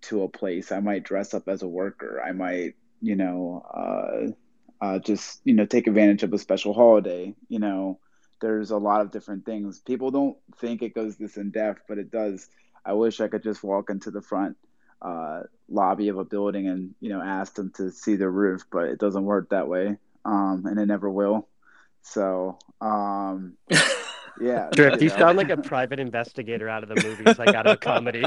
[0.03, 0.71] to a place.
[0.71, 2.23] I might dress up as a worker.
[2.25, 7.35] I might, you know, uh, uh, just you know take advantage of a special holiday.
[7.49, 7.99] You know,
[8.41, 9.81] there's a lot of different things.
[9.81, 12.49] People don't think it goes this in depth, but it does.
[12.85, 14.57] I wish I could just walk into the front
[15.03, 18.85] uh, lobby of a building and you know ask them to see the roof, but
[18.85, 21.49] it doesn't work that way, um, and it never will.
[22.11, 23.57] So um,
[24.41, 24.69] yeah.
[24.73, 27.77] Drift, you, sound like a private investigator out of the movies, like out of a
[27.77, 28.25] comedy.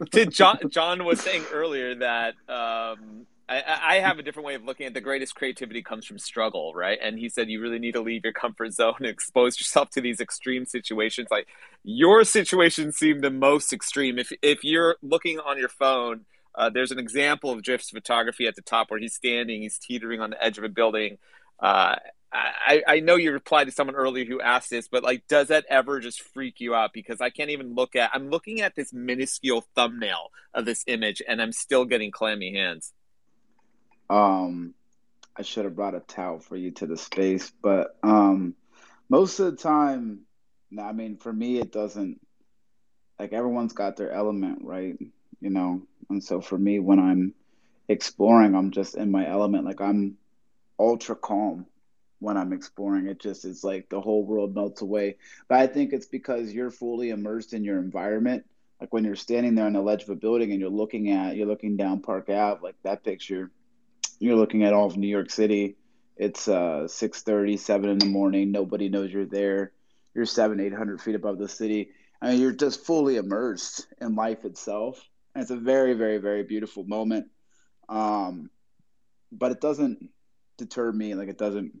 [0.10, 4.64] Did John John was saying earlier that um, I, I, have a different way of
[4.64, 6.98] looking at the greatest creativity comes from struggle, right?
[7.02, 10.00] And he said you really need to leave your comfort zone and expose yourself to
[10.00, 11.28] these extreme situations.
[11.30, 11.48] Like
[11.82, 14.18] your situation seemed the most extreme.
[14.18, 18.54] If if you're looking on your phone, uh, there's an example of Drift's photography at
[18.54, 21.18] the top where he's standing, he's teetering on the edge of a building.
[21.62, 21.96] Uh,
[22.32, 25.66] I, I know you replied to someone earlier who asked this, but like, does that
[25.68, 26.92] ever just freak you out?
[26.94, 28.10] Because I can't even look at.
[28.14, 32.92] I'm looking at this minuscule thumbnail of this image, and I'm still getting clammy hands.
[34.08, 34.74] Um,
[35.36, 38.54] I should have brought a towel for you to the space, but um,
[39.10, 40.20] most of the time,
[40.80, 42.18] I mean, for me, it doesn't.
[43.18, 44.96] Like everyone's got their element, right?
[45.40, 47.34] You know, and so for me, when I'm
[47.88, 49.66] exploring, I'm just in my element.
[49.66, 50.16] Like I'm
[50.82, 51.66] ultra calm
[52.18, 53.06] when I'm exploring.
[53.06, 55.16] It just is like the whole world melts away.
[55.48, 58.44] But I think it's because you're fully immersed in your environment.
[58.80, 61.36] Like when you're standing there on the ledge of a building and you're looking at,
[61.36, 63.50] you're looking down Park Ave, like that picture,
[64.18, 65.76] you're looking at all of New York City.
[66.16, 68.50] It's uh, 6.30, 7 in the morning.
[68.50, 69.72] Nobody knows you're there.
[70.14, 71.90] You're seven, 800 feet above the city.
[72.20, 75.02] I mean, you're just fully immersed in life itself.
[75.34, 77.28] And it's a very, very, very beautiful moment.
[77.88, 78.50] Um,
[79.32, 80.10] but it doesn't
[80.62, 81.14] deter me.
[81.14, 81.72] Like it doesn't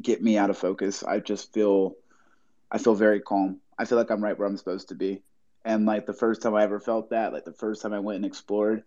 [0.00, 1.02] get me out of focus.
[1.04, 1.94] I just feel
[2.70, 3.60] I feel very calm.
[3.78, 5.22] I feel like I'm right where I'm supposed to be.
[5.64, 8.16] And like the first time I ever felt that, like the first time I went
[8.16, 8.82] and explored,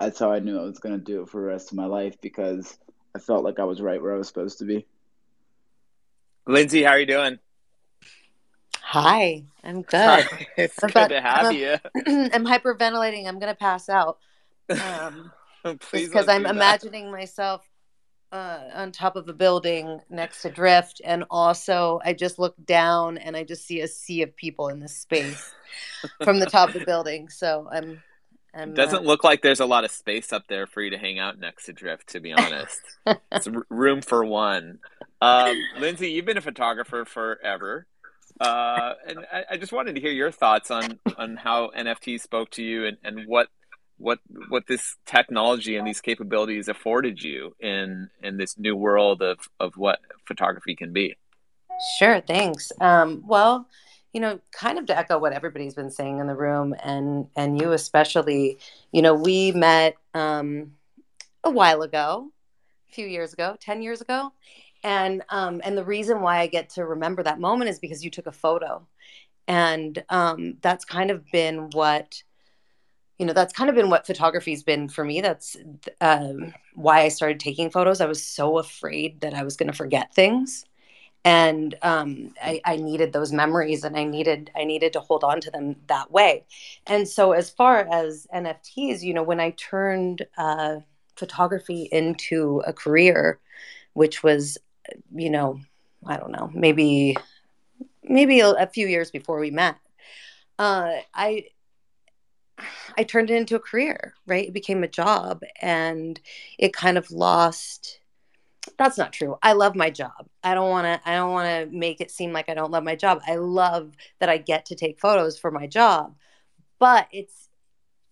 [0.00, 2.20] that's how I knew I was gonna do it for the rest of my life
[2.20, 2.78] because
[3.14, 4.86] I felt like I was right where I was supposed to be.
[6.46, 7.38] Lindsay, how are you doing?
[8.80, 10.26] Hi, I'm good.
[10.56, 11.76] it's I'm good about- to have I'm- you.
[12.32, 13.26] I'm hyperventilating.
[13.26, 14.18] I'm gonna pass out.
[14.70, 15.30] Um,
[15.92, 16.54] because I'm that.
[16.54, 17.66] imagining myself
[18.34, 23.16] uh, on top of a building next to drift, and also I just look down
[23.16, 25.54] and I just see a sea of people in this space
[26.24, 27.28] from the top of the building.
[27.28, 28.02] So I'm,
[28.52, 30.90] I'm It doesn't uh, look like there's a lot of space up there for you
[30.90, 32.80] to hang out next to Drift, to be honest.
[33.30, 34.80] it's r- room for one.
[35.22, 37.86] Um, Lindsay, you've been a photographer forever.
[38.40, 42.50] Uh, and I, I just wanted to hear your thoughts on, on how NFT spoke
[42.50, 43.46] to you and, and what
[44.04, 44.18] what
[44.50, 49.76] what this technology and these capabilities afforded you in in this new world of, of
[49.76, 51.16] what photography can be.
[51.98, 52.70] Sure, thanks.
[52.80, 53.66] Um, well,
[54.12, 57.60] you know, kind of to echo what everybody's been saying in the room, and and
[57.60, 58.58] you especially.
[58.92, 60.74] You know, we met um,
[61.42, 62.30] a while ago,
[62.90, 64.32] a few years ago, ten years ago,
[64.84, 68.10] and um, and the reason why I get to remember that moment is because you
[68.10, 68.86] took a photo,
[69.48, 72.22] and um, that's kind of been what.
[73.18, 75.20] You know, that's kind of been what photography's been for me.
[75.20, 75.56] That's
[76.00, 78.00] um, why I started taking photos.
[78.00, 80.64] I was so afraid that I was going to forget things
[81.24, 85.40] and um, I, I needed those memories and i needed i needed to hold on
[85.40, 86.44] to them that way
[86.86, 90.76] and so as far as nfts you know when i turned uh,
[91.16, 93.40] photography into a career
[93.94, 94.58] which was
[95.14, 95.58] you know
[96.06, 97.16] i don't know maybe
[98.02, 99.76] maybe a, a few years before we met
[100.58, 101.44] uh, i
[102.96, 106.20] i turned it into a career right it became a job and
[106.58, 108.00] it kind of lost
[108.78, 109.36] that's not true.
[109.42, 110.28] I love my job.
[110.42, 112.84] I don't want to I don't want to make it seem like I don't love
[112.84, 113.20] my job.
[113.26, 116.14] I love that I get to take photos for my job.
[116.78, 117.48] But it's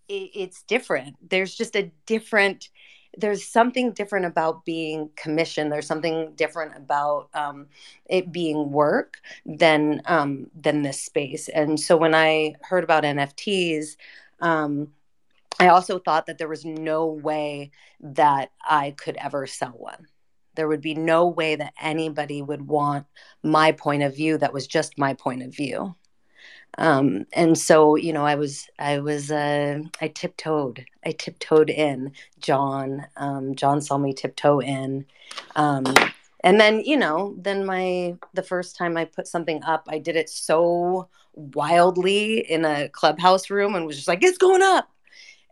[0.09, 1.17] it, it's different.
[1.29, 2.69] There's just a different
[3.19, 5.71] there's something different about being commissioned.
[5.71, 7.67] There's something different about um,
[8.07, 11.49] it being work than um, than this space.
[11.49, 13.97] And so when I heard about NFTs,
[14.43, 14.89] um,
[15.59, 17.71] I also thought that there was no way
[18.01, 20.09] that I could ever sell one.
[20.55, 23.07] There would be no way that anybody would want
[23.43, 25.95] my point of view that was just my point of view.
[26.79, 32.13] Um, and so you know i was i was uh, i tiptoed i tiptoed in.
[32.41, 35.05] John um, john saw me tiptoe in.
[35.55, 35.85] Um,
[36.43, 40.17] and then you know then my the first time i put something up i did
[40.17, 44.89] it so wildly in a clubhouse room and was just like it's going up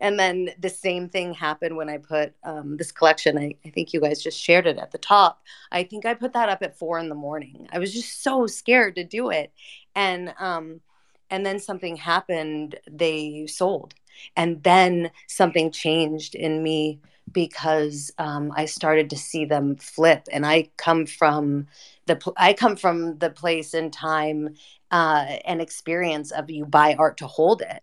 [0.01, 3.37] and then the same thing happened when I put um, this collection.
[3.37, 5.43] I, I, think you guys just shared it at the top.
[5.71, 7.67] I think I put that up at four in the morning.
[7.71, 9.53] I was just so scared to do it,
[9.95, 10.81] and um,
[11.29, 12.79] and then something happened.
[12.91, 13.93] They sold,
[14.35, 16.99] and then something changed in me
[17.31, 20.23] because um, I started to see them flip.
[20.31, 21.67] And I come from
[22.07, 24.55] the I come from the place and time
[24.91, 27.81] uh, and experience of you buy art to hold it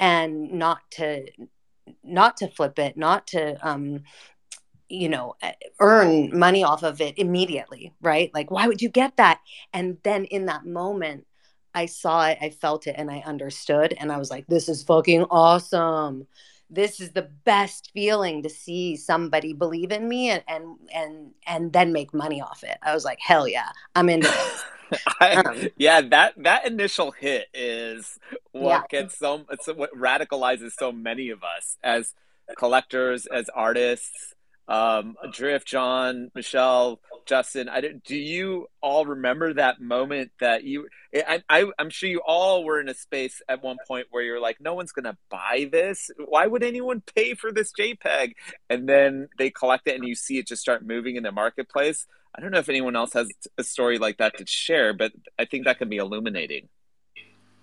[0.00, 1.26] and not to
[2.02, 4.02] not to flip it not to um
[4.88, 5.34] you know
[5.80, 9.40] earn money off of it immediately right like why would you get that
[9.72, 11.26] and then in that moment
[11.74, 14.82] i saw it i felt it and i understood and i was like this is
[14.82, 16.26] fucking awesome
[16.72, 21.72] this is the best feeling to see somebody believe in me and and and, and
[21.74, 24.66] then make money off it i was like hell yeah i'm into this
[25.20, 28.18] I, Um, yeah, that that initial hit is
[28.52, 28.82] what Yeah.
[28.88, 32.14] gets so what radicalizes so many of us as
[32.56, 34.34] collectors, as artists.
[34.68, 37.68] Um, Drift, John, Michelle, Justin.
[37.68, 40.88] I don't- do you all remember that moment that you?
[41.14, 44.40] I, I I'm sure you all were in a space at one point where you're
[44.40, 46.10] like, no one's gonna buy this.
[46.16, 48.34] Why would anyone pay for this JPEG?
[48.70, 52.06] And then they collect it, and you see it just start moving in the marketplace.
[52.34, 55.44] I don't know if anyone else has a story like that to share, but I
[55.44, 56.68] think that can be illuminating.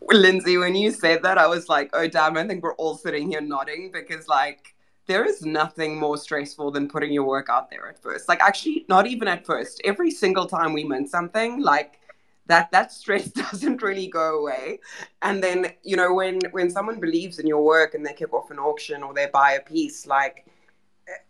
[0.02, 3.30] Lindsay, when you said that, I was like, oh, damn, I think we're all sitting
[3.30, 4.76] here nodding because, like,
[5.10, 8.30] there is nothing more stressful than putting your work out there at first.
[8.30, 9.82] Like actually not even at first.
[9.84, 12.00] Every single time we mint something, like
[12.46, 14.80] that that stress doesn't really go away.
[15.24, 18.52] And then, you know, when when someone believes in your work and they kick off
[18.52, 20.46] an auction or they buy a piece, like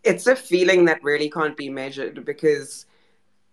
[0.03, 2.85] it's a feeling that really can't be measured because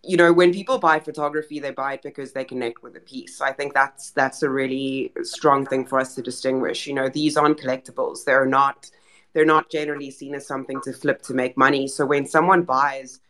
[0.02, 3.40] you know when people buy photography they buy it because they connect with the piece
[3.40, 7.36] i think that's that's a really strong thing for us to distinguish you know these
[7.36, 8.90] aren't collectibles they're not
[9.36, 11.86] they're not generally seen as something to flip to make money.
[11.86, 13.20] So when someone buys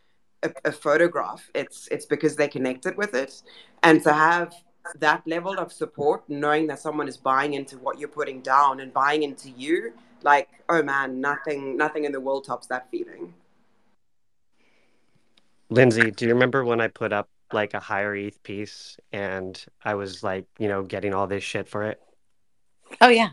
[0.41, 3.41] a, a photograph, it's it's because they connected with it,
[3.83, 4.55] and to have
[4.99, 8.93] that level of support, knowing that someone is buying into what you're putting down and
[8.93, 9.91] buying into you,
[10.23, 13.33] like oh man, nothing nothing in the world tops that feeling.
[15.69, 19.95] Lindsay, do you remember when I put up like a higher ETH piece and I
[19.95, 22.01] was like, you know, getting all this shit for it?
[23.01, 23.31] Oh yeah.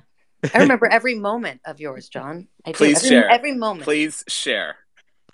[0.52, 2.48] I remember every moment of yours, John.
[2.66, 3.08] I Please do.
[3.08, 3.28] Share.
[3.28, 3.84] every moment.
[3.84, 4.76] Please share.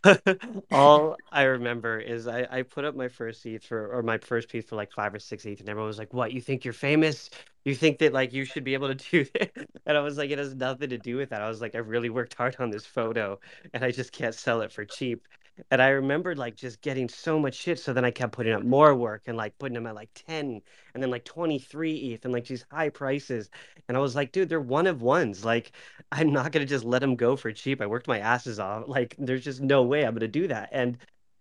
[0.72, 4.48] All I remember is I, I put up my first ETH for or my first
[4.48, 6.32] piece for like five or six ETH, and everyone was like, "What?
[6.32, 7.28] You think you're famous?
[7.64, 9.50] You think that like you should be able to do that?"
[9.84, 11.78] And I was like, "It has nothing to do with that." I was like, "I
[11.78, 13.38] really worked hard on this photo,
[13.74, 15.26] and I just can't sell it for cheap."
[15.70, 17.78] And I remembered like just getting so much shit.
[17.78, 20.60] So then I kept putting up more work and like putting them at like 10
[20.94, 23.50] and then like 23 ETH and like these high prices.
[23.88, 25.44] And I was like, dude, they're one of ones.
[25.44, 25.72] Like,
[26.12, 27.80] I'm not going to just let them go for cheap.
[27.80, 28.84] I worked my asses off.
[28.86, 30.70] Like, there's just no way I'm going to do that.
[30.72, 30.98] And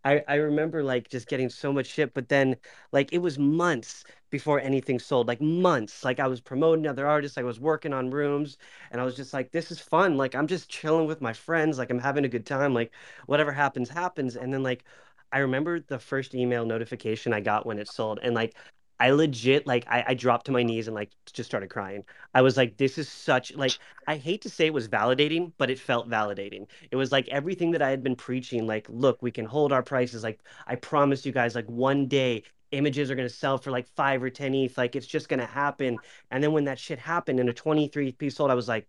[0.10, 2.56] I, I remember like just getting so much shit, but then
[2.92, 6.04] like it was months before anything sold, like months.
[6.04, 8.58] Like I was promoting other artists, I was working on rooms,
[8.92, 10.18] and I was just like, this is fun.
[10.18, 12.74] Like I'm just chilling with my friends, like I'm having a good time.
[12.74, 12.92] Like
[13.28, 14.36] whatever happens, happens.
[14.36, 14.84] And then like
[15.32, 18.56] I remember the first email notification I got when it sold, and like
[19.00, 22.04] I legit like I, I dropped to my knees and like just started crying.
[22.34, 23.78] I was like, this is such like
[24.08, 26.68] I hate to say it was validating, but it felt validating.
[26.92, 29.84] It was like everything that I had been preaching, like, look, we can hold our
[29.84, 30.24] prices.
[30.24, 34.22] Like, I promise you guys, like one day images are gonna sell for like five
[34.22, 34.78] or ten ETH.
[34.78, 35.98] Like it's just gonna happen.
[36.32, 38.88] And then when that shit happened and a 23 piece sold, I was like,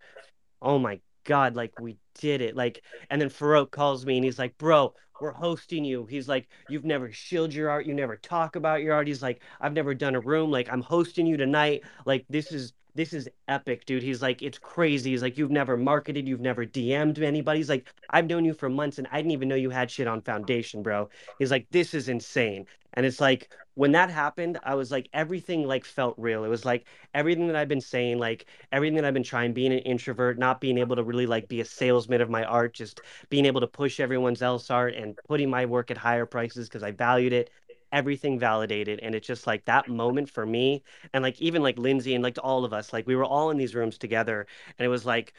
[0.60, 2.56] oh my God, like we did it.
[2.56, 6.06] Like, and then Farokh calls me and he's like, bro, we're hosting you.
[6.06, 7.86] He's like, you've never shielded your art.
[7.86, 9.06] You never talk about your art.
[9.06, 10.50] He's like, I've never done a room.
[10.50, 11.82] Like, I'm hosting you tonight.
[12.06, 14.02] Like, this is this is epic, dude.
[14.02, 15.10] He's like, it's crazy.
[15.10, 17.60] He's like, you've never marketed, you've never DM'd anybody.
[17.60, 20.08] He's like, I've known you for months and I didn't even know you had shit
[20.08, 21.08] on foundation, bro.
[21.38, 22.66] He's like, this is insane.
[22.94, 26.44] And it's like when that happened, I was like, everything like felt real.
[26.44, 29.72] It was like everything that I've been saying, like everything that I've been trying, being
[29.72, 33.00] an introvert, not being able to really like be a salesman of my art, just
[33.28, 36.82] being able to push everyone's else art and putting my work at higher prices because
[36.82, 37.50] I valued it
[37.92, 39.00] everything validated.
[39.00, 40.82] And it's just like that moment for me
[41.12, 43.58] and like even like lindsay and like all of us like we were all in
[43.58, 44.46] these rooms together
[44.78, 45.34] and it was like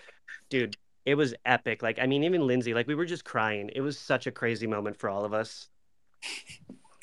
[0.49, 1.81] dude it was epic.
[1.83, 3.69] Like i mean even lindsay like we were just crying.
[3.75, 5.69] It was such a crazy moment for all of us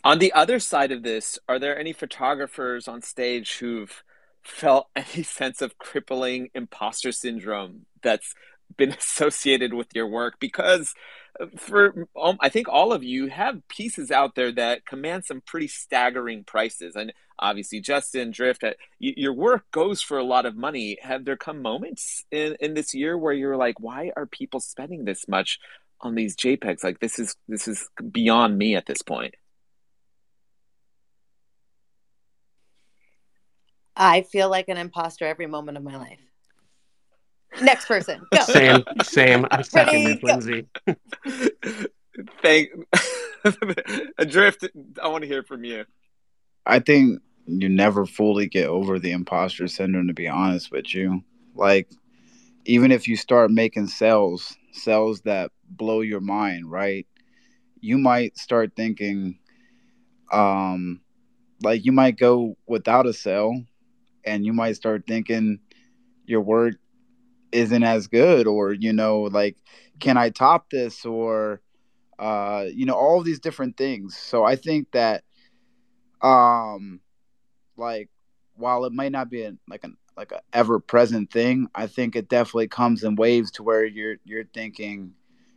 [0.04, 4.02] on the other side of this are there any photographers on stage who've
[4.42, 8.34] felt any sense of crippling imposter syndrome that's
[8.76, 10.94] been associated with your work because
[11.56, 15.68] for um, I think all of you have pieces out there that command some pretty
[15.68, 20.98] staggering prices, and obviously Justin Drift, uh, your work goes for a lot of money.
[21.02, 25.04] Have there come moments in in this year where you're like, why are people spending
[25.04, 25.60] this much
[26.00, 26.82] on these JPEGs?
[26.82, 29.34] Like this is this is beyond me at this point.
[33.98, 36.20] I feel like an imposter every moment of my life.
[37.60, 38.20] Next person.
[38.32, 38.40] Go.
[38.42, 39.44] Same, same.
[39.50, 40.68] I'm second with Lindsay.
[42.40, 42.70] Thank
[44.18, 44.68] Adrift,
[45.02, 45.84] I want to hear from you.
[46.64, 51.24] I think you never fully get over the imposter syndrome to be honest with you.
[51.54, 51.88] Like
[52.64, 57.06] even if you start making sales, sales that blow your mind, right?
[57.80, 59.38] You might start thinking
[60.30, 61.00] um
[61.62, 63.64] like you might go without a sale
[64.28, 65.58] and you might start thinking
[66.26, 66.74] your work
[67.52, 69.56] isn't as good or you know like
[70.00, 71.60] can i top this or
[72.18, 74.16] uh you know all these different things.
[74.16, 75.24] So i think that
[76.22, 77.00] um
[77.76, 78.08] like
[78.56, 82.16] while it might not be a, like an like a ever present thing i think
[82.16, 85.12] it definitely comes in waves to where you're you're thinking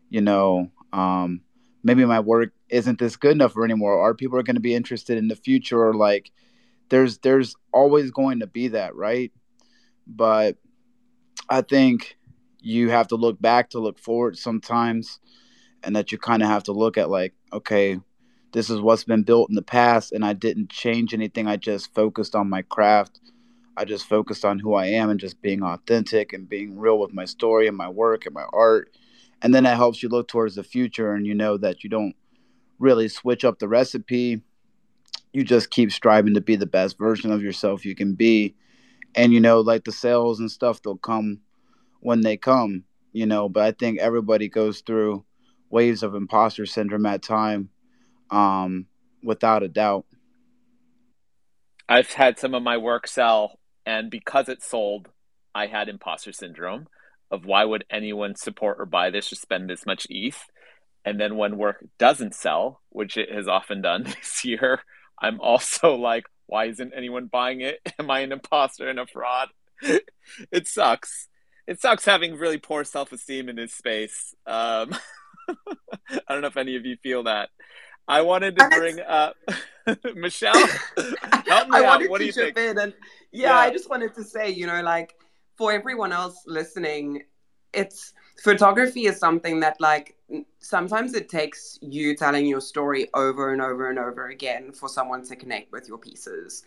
[0.09, 1.41] you know um
[1.83, 4.75] maybe my work isn't this good enough for anymore are people are going to be
[4.75, 6.31] interested in the future or like
[6.91, 9.33] there's there's always going to be that right
[10.07, 10.57] but
[11.49, 12.17] I think
[12.61, 15.19] you have to look back to look forward sometimes,
[15.83, 17.99] and that you kind of have to look at like, okay,
[18.53, 21.47] this is what's been built in the past, and I didn't change anything.
[21.47, 23.19] I just focused on my craft.
[23.77, 27.13] I just focused on who I am and just being authentic and being real with
[27.13, 28.95] my story and my work and my art.
[29.43, 32.15] and then that helps you look towards the future and you know that you don't
[32.79, 34.41] really switch up the recipe
[35.33, 38.55] you just keep striving to be the best version of yourself you can be.
[39.15, 41.41] And you know like the sales and stuff they'll come
[41.99, 45.23] when they come you know but i think everybody goes through
[45.69, 47.69] waves of imposter syndrome at time
[48.29, 48.85] um
[49.23, 50.05] without a doubt.
[51.87, 55.09] I've had some of my work sell and because it sold
[55.53, 56.87] i had imposter syndrome
[57.29, 60.45] of why would anyone support or buy this or spend this much eth
[61.03, 64.79] and then when work doesn't sell which it has often done this year
[65.21, 67.79] i'm also like why isn't anyone buying it?
[67.99, 69.49] Am i an imposter and a fraud?
[70.51, 71.27] It sucks.
[71.65, 74.35] It sucks having really poor self-esteem in this space.
[74.45, 74.93] Um,
[75.47, 77.49] i don't know if any of you feel that.
[78.07, 79.35] I wanted to bring up
[80.15, 80.53] michelle.
[81.47, 82.09] Help me I out.
[82.09, 82.57] what do you think?
[82.57, 82.93] in and
[83.31, 83.57] yeah, Yeah.
[83.57, 85.15] I just wanted to say, you know, like
[85.57, 87.23] for everyone else listening,
[87.73, 90.15] it's photography is something that like
[90.59, 95.23] sometimes it takes you telling your story over and over and over again for someone
[95.25, 96.63] to connect with your pieces.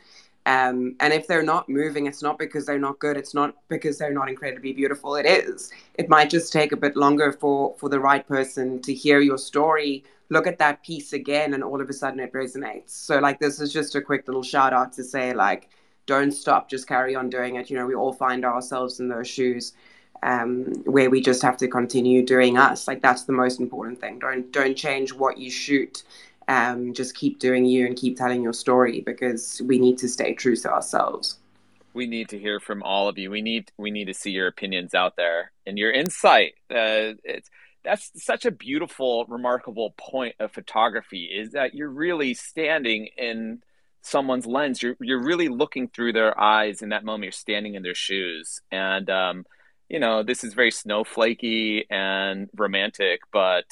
[0.47, 3.17] Um, and if they're not moving, it's not because they're not good.
[3.17, 5.17] It's not because they're not incredibly beautiful.
[5.17, 5.73] It is.
[5.95, 9.39] It might just take a bit longer for for the right person to hear your
[9.39, 12.91] story, look at that piece again, and all of a sudden it resonates.
[12.91, 15.71] So like this is just a quick little shout out to say like
[16.07, 17.71] don't stop, just carry on doing it.
[17.71, 19.73] You know, we all find ourselves in those shoes
[20.23, 22.89] um, where we just have to continue doing us.
[22.89, 24.19] Like that's the most important thing.
[24.19, 26.03] Don't don't change what you shoot.
[26.49, 30.35] Um, just keep doing you and keep telling your story because we need to stay
[30.35, 31.39] true to ourselves.
[31.95, 33.31] we need to hear from all of you.
[33.31, 36.55] We need we need to see your opinions out there and your insight.
[36.71, 37.49] Uh, it's
[37.85, 43.63] that's such a beautiful, remarkable point of photography is that you're really standing in
[44.03, 44.83] someone's lens.
[44.83, 47.25] You're you're really looking through their eyes in that moment.
[47.25, 49.47] You're standing in their shoes, and um,
[49.89, 53.67] you know this is very snowflakey and romantic, but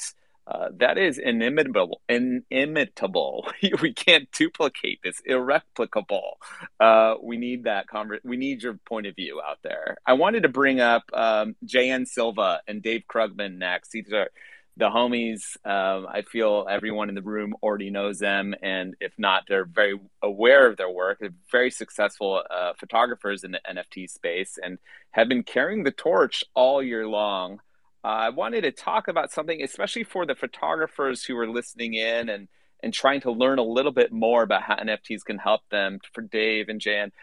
[0.45, 2.01] uh, that is inimitable.
[2.09, 3.47] Inimitable.
[3.81, 5.21] we can't duplicate this.
[5.25, 6.37] Irreplicable
[6.79, 9.97] uh, we need that conver- we need your point of view out there.
[10.05, 13.91] I wanted to bring up um, JN Silva and Dave Krugman next.
[13.91, 14.29] These are
[14.77, 15.55] the homies.
[15.65, 19.99] Um, I feel everyone in the room already knows them, and if not, they're very
[20.21, 21.19] aware of their work.
[21.19, 24.79] They're very successful uh, photographers in the NFT space and
[25.11, 27.59] have been carrying the torch all year long.
[28.03, 32.29] Uh, I wanted to talk about something, especially for the photographers who are listening in
[32.29, 32.47] and
[32.81, 35.99] and trying to learn a little bit more about how NFTs can help them.
[36.11, 37.13] For Dave and Jan,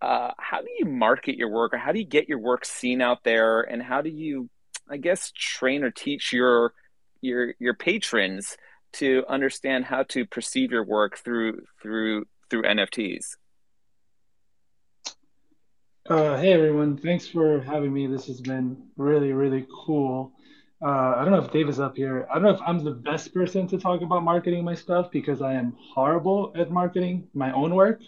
[0.00, 3.02] uh, how do you market your work, or how do you get your work seen
[3.02, 4.48] out there, and how do you,
[4.88, 6.72] I guess, train or teach your
[7.20, 8.56] your your patrons
[8.94, 13.36] to understand how to perceive your work through through through NFTs?
[16.08, 18.06] Uh, hey everyone, thanks for having me.
[18.06, 20.32] This has been really, really cool.
[20.80, 22.26] Uh, I don't know if Dave is up here.
[22.30, 25.42] I don't know if I'm the best person to talk about marketing my stuff because
[25.42, 28.00] I am horrible at marketing my own work.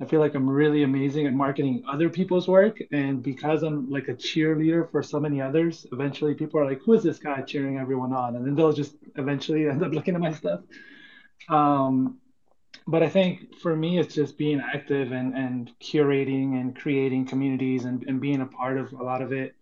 [0.00, 2.78] I feel like I'm really amazing at marketing other people's work.
[2.92, 6.94] And because I'm like a cheerleader for so many others, eventually people are like, who
[6.94, 8.36] is this guy cheering everyone on?
[8.36, 10.60] And then they'll just eventually end up looking at my stuff.
[11.48, 12.18] Um,
[12.86, 17.84] but I think for me, it's just being active and, and curating and creating communities
[17.84, 19.54] and, and being a part of a lot of it.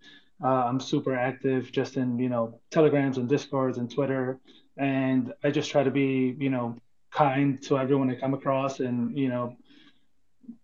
[0.42, 4.38] Uh, I'm super active just in, you know, telegrams and discords and Twitter.
[4.78, 6.76] And I just try to be, you know,
[7.10, 9.56] kind to everyone I come across and, you know,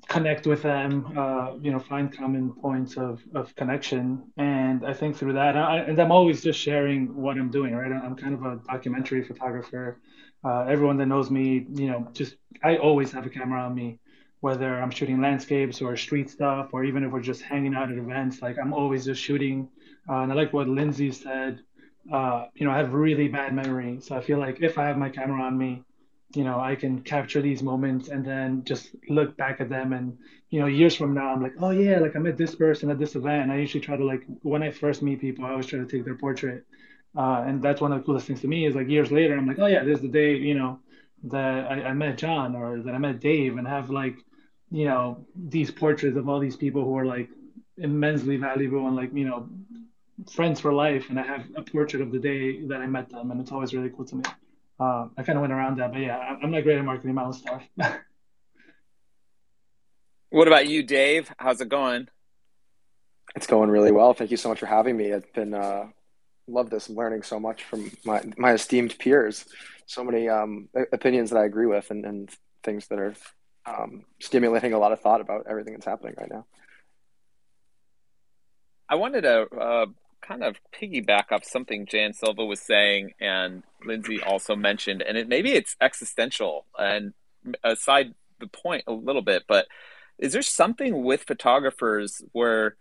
[0.08, 4.22] connect with them, uh, you know, find common points of, of connection.
[4.36, 7.92] And I think through that, I, and I'm always just sharing what I'm doing, right?
[7.92, 9.98] I'm kind of a documentary photographer.
[10.44, 13.98] Uh, everyone that knows me, you know, just I always have a camera on me,
[14.40, 17.98] whether I'm shooting landscapes or street stuff, or even if we're just hanging out at
[17.98, 18.42] events.
[18.42, 19.68] Like I'm always just shooting.
[20.08, 21.60] Uh, and I like what Lindsay said.
[22.12, 24.96] Uh, you know, I have really bad memory, so I feel like if I have
[24.96, 25.82] my camera on me,
[26.36, 29.92] you know, I can capture these moments and then just look back at them.
[29.92, 30.18] And
[30.50, 32.98] you know, years from now, I'm like, oh yeah, like I met this person at
[32.98, 33.44] this event.
[33.44, 35.86] And I usually try to like when I first meet people, I always try to
[35.86, 36.64] take their portrait.
[37.16, 39.46] Uh, and that's one of the coolest things to me is like years later, I'm
[39.46, 40.78] like, oh yeah, this is the day, you know,
[41.24, 44.16] that I, I met John or that I met Dave and have like,
[44.70, 47.28] you know, these portraits of all these people who are like
[47.78, 49.48] immensely valuable and like, you know,
[50.30, 51.08] friends for life.
[51.08, 53.30] And I have a portrait of the day that I met them.
[53.30, 54.24] And it's always really cool to me.
[54.78, 57.14] Uh, I kind of went around that, but yeah, I- I'm not great at marketing
[57.14, 57.62] my own stuff.
[60.30, 61.32] What about you, Dave?
[61.38, 62.08] How's it going?
[63.34, 64.12] It's going really well.
[64.12, 65.06] Thank you so much for having me.
[65.06, 65.86] It's been uh,
[66.46, 66.88] love this.
[66.88, 69.46] I'm learning so much from my my esteemed peers.
[69.86, 72.30] So many um, opinions that I agree with, and, and
[72.64, 73.14] things that are
[73.66, 76.44] um, stimulating a lot of thought about everything that's happening right now.
[78.88, 79.86] I wanted to uh,
[80.20, 85.28] kind of piggyback off something JN Silva was saying and Lindsay also mentioned, and it
[85.28, 87.14] maybe it's existential and
[87.62, 89.66] aside the point a little bit, but
[90.18, 92.76] is there something with photographers where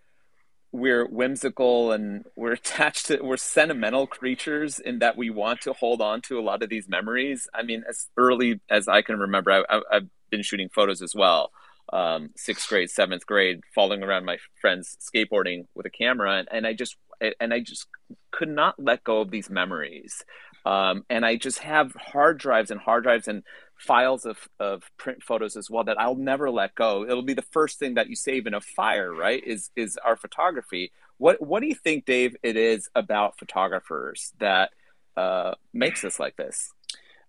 [0.71, 6.01] we're whimsical and we're attached to we're sentimental creatures in that we want to hold
[6.01, 7.47] on to a lot of these memories?
[7.53, 11.51] I mean as early as i can remember I, have been shooting photos as well.
[11.93, 16.67] Um, sixth grade seventh grade following around my friends skateboarding with a camera and, and
[16.67, 16.97] i just
[17.39, 17.87] and i just
[18.31, 20.23] could not let go of these memories
[20.65, 23.43] um, and i just have hard drives and hard drives and
[23.77, 27.03] files of, of print photos as well that I'll never let go.
[27.03, 29.43] It'll be the first thing that you save in a fire, right?
[29.45, 30.91] Is is our photography.
[31.17, 34.71] What what do you think, Dave, it is about photographers that
[35.15, 36.71] uh, makes us like this?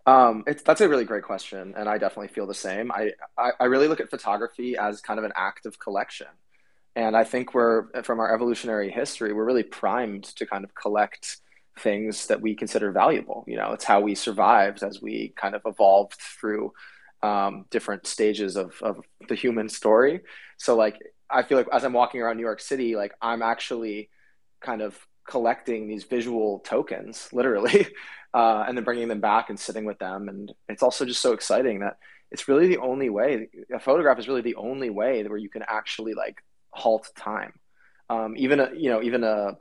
[0.06, 2.92] Um, that's a really great question, and I definitely feel the same.
[2.92, 6.28] I, I, I really look at photography as kind of an act of collection,
[6.96, 11.36] and I think we're from our evolutionary history, we're really primed to kind of collect
[11.78, 13.44] things that we consider valuable.
[13.46, 16.72] You know, it's how we survived as we kind of evolved through
[17.22, 20.22] um, different stages of, of the human story.
[20.56, 24.08] So, like, I feel like as I'm walking around New York City, like, I'm actually
[24.62, 27.88] kind of collecting these visual tokens, literally,
[28.34, 30.30] uh, and then bringing them back and sitting with them.
[30.30, 31.98] And it's also just so exciting that
[32.30, 33.50] it's really the only way.
[33.70, 36.42] A photograph is really the only way where you can actually like
[36.76, 37.52] halt time.
[38.08, 39.56] Um, even a, you know, even a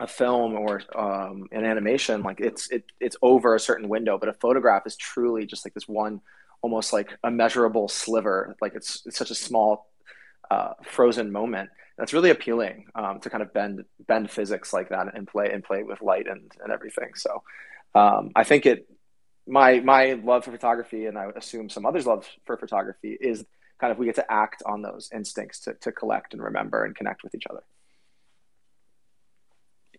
[0.00, 4.28] a film or um, an animation, like it's it, it's over a certain window, but
[4.28, 6.20] a photograph is truly just like this one,
[6.62, 8.56] almost like a measurable sliver.
[8.60, 9.90] Like it's it's such a small,
[10.50, 11.70] uh, frozen moment.
[11.96, 15.64] That's really appealing um, to kind of bend bend physics like that and play and
[15.64, 17.10] play with light and and everything.
[17.16, 17.42] So
[17.94, 18.88] um, I think it
[19.48, 23.44] my my love for photography and I assume some others' love for photography is
[23.80, 26.96] kind of we get to act on those instincts to to collect and remember and
[26.96, 27.62] connect with each other.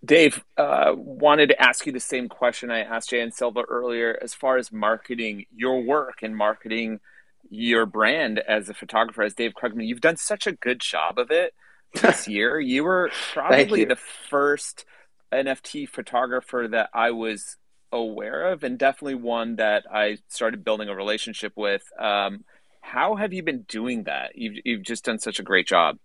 [0.04, 4.34] Dave, uh, wanted to ask you the same question I asked JN Silva earlier as
[4.34, 7.02] far as marketing your work and marketing
[7.50, 9.88] your brand as a photographer, as Dave Krugman.
[9.88, 11.54] You've done such a good job of it
[11.94, 12.60] this year.
[12.60, 13.86] You were probably you.
[13.88, 14.86] the first
[15.34, 17.58] NFT photographer that I was
[17.92, 21.84] aware of, and definitely one that I started building a relationship with.
[22.00, 22.46] Um,
[22.90, 24.36] how have you been doing that?
[24.36, 25.98] You've, you've just done such a great job.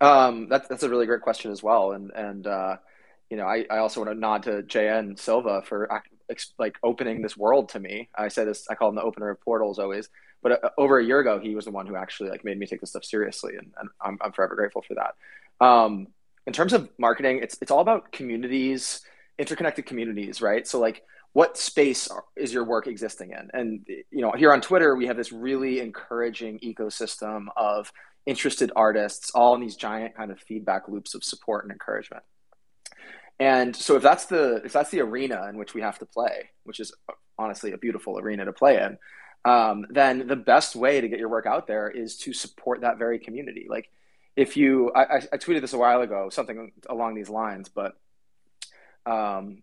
[0.00, 1.92] Um, that's, that's a really great question as well.
[1.92, 2.76] And, and, uh,
[3.30, 5.88] you know, I, I also want to nod to JN Silva for
[6.58, 8.10] like opening this world to me.
[8.14, 10.08] I say this, I call him the opener of portals always.
[10.42, 12.66] But uh, over a year ago, he was the one who actually like made me
[12.66, 15.64] take this stuff seriously, and, and I'm, I'm forever grateful for that.
[15.64, 16.08] Um,
[16.46, 19.00] in terms of marketing, it's it's all about communities,
[19.38, 20.66] interconnected communities, right?
[20.66, 23.50] So like, what space is your work existing in?
[23.52, 27.92] And you know, here on Twitter, we have this really encouraging ecosystem of
[28.26, 32.22] interested artists, all in these giant kind of feedback loops of support and encouragement.
[33.40, 36.50] And so if that's the if that's the arena in which we have to play,
[36.64, 36.92] which is
[37.38, 38.98] honestly a beautiful arena to play in,
[39.50, 42.98] um, then the best way to get your work out there is to support that
[42.98, 43.66] very community.
[43.68, 43.90] Like
[44.36, 47.94] if you, I, I tweeted this a while ago, something along these lines, but
[49.04, 49.62] um,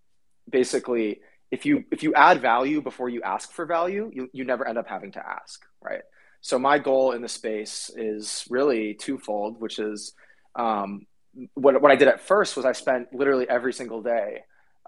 [0.49, 1.21] basically,
[1.51, 4.77] if you if you add value before you ask for value, you you never end
[4.77, 6.01] up having to ask, right?
[6.41, 10.13] So my goal in the space is really twofold, which is
[10.55, 11.05] um,
[11.53, 14.43] what, what I did at first was I spent literally every single day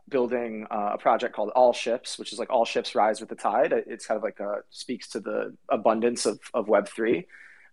[0.09, 3.35] building uh, a project called All Ships, which is like all ships rise with the
[3.35, 3.73] tide.
[3.73, 7.25] It's kind of like a, speaks to the abundance of, of Web3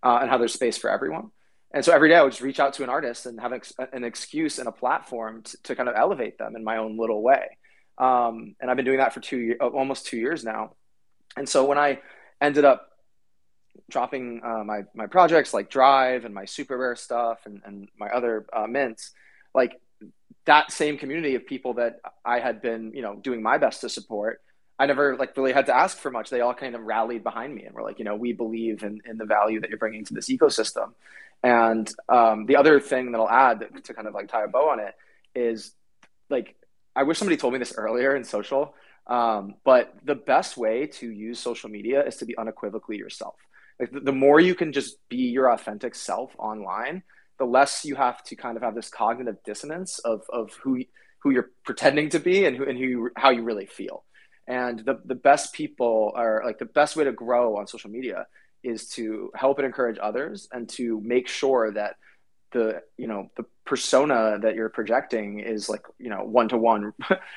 [0.03, 1.31] uh, and how there's space for everyone.
[1.73, 3.53] And so every day I would just reach out to an artist and have
[3.93, 7.23] an excuse and a platform to, to kind of elevate them in my own little
[7.23, 7.59] way.
[7.99, 10.75] Um, and I've been doing that for two, almost two years now.
[11.37, 12.01] And so when I
[12.41, 12.89] ended up
[13.91, 18.47] dropping uh, my my projects like Drive and my SuperRare stuff and, and my other
[18.53, 19.13] uh, mints,
[19.55, 19.81] like
[20.47, 23.89] that same community of people that I had been you know doing my best to
[23.89, 24.41] support.
[24.79, 26.31] I never like really had to ask for much.
[26.31, 29.01] They all kind of rallied behind me and were like, you know, we believe in,
[29.05, 30.93] in the value that you're bringing to this ecosystem.
[31.43, 34.71] And um, the other thing that I'll add to kind of like tie a bow
[34.71, 34.95] on it
[35.35, 35.73] is
[36.31, 36.55] like,
[36.99, 38.75] I wish somebody told me this earlier in social,
[39.07, 43.37] um, but the best way to use social media is to be unequivocally yourself.
[43.79, 47.05] Like the, the more you can just be your authentic self online,
[47.39, 50.83] the less you have to kind of have this cognitive dissonance of of who
[51.21, 54.03] who you're pretending to be and who and who you, how you really feel.
[54.49, 58.27] And the the best people are like the best way to grow on social media
[58.65, 61.95] is to help and encourage others and to make sure that
[62.53, 66.93] the you know the persona that you're projecting is like you know one to one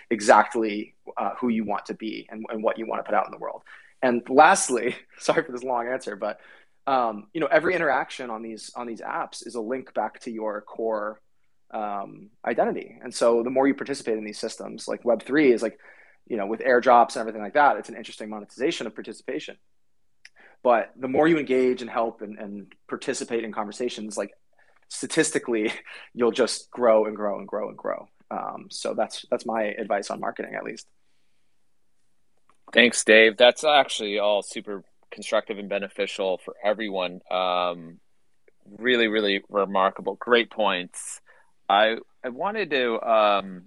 [0.10, 3.26] exactly uh, who you want to be and, and what you want to put out
[3.26, 3.62] in the world
[4.02, 6.40] and lastly, sorry for this long answer, but
[6.88, 10.32] um, you know, every interaction on these on these apps is a link back to
[10.32, 11.22] your core
[11.72, 13.00] um, identity.
[13.02, 15.78] And so the more you participate in these systems, like Web three is like,
[16.28, 19.58] you know, with airdrops and everything like that, it's an interesting monetization of participation.
[20.64, 24.32] But the more you engage and help and, and participate in conversations, like
[24.92, 25.72] statistically,
[26.14, 28.08] you'll just grow and grow and grow and grow.
[28.30, 30.88] Um, so that's that's my advice on marketing, at least.
[32.74, 33.36] Thanks, Dave.
[33.36, 37.20] That's actually all super constructive and beneficial for everyone.
[37.30, 38.00] Um,
[38.78, 40.16] really, really remarkable.
[40.16, 41.20] Great points.
[41.68, 43.64] I I wanted to um,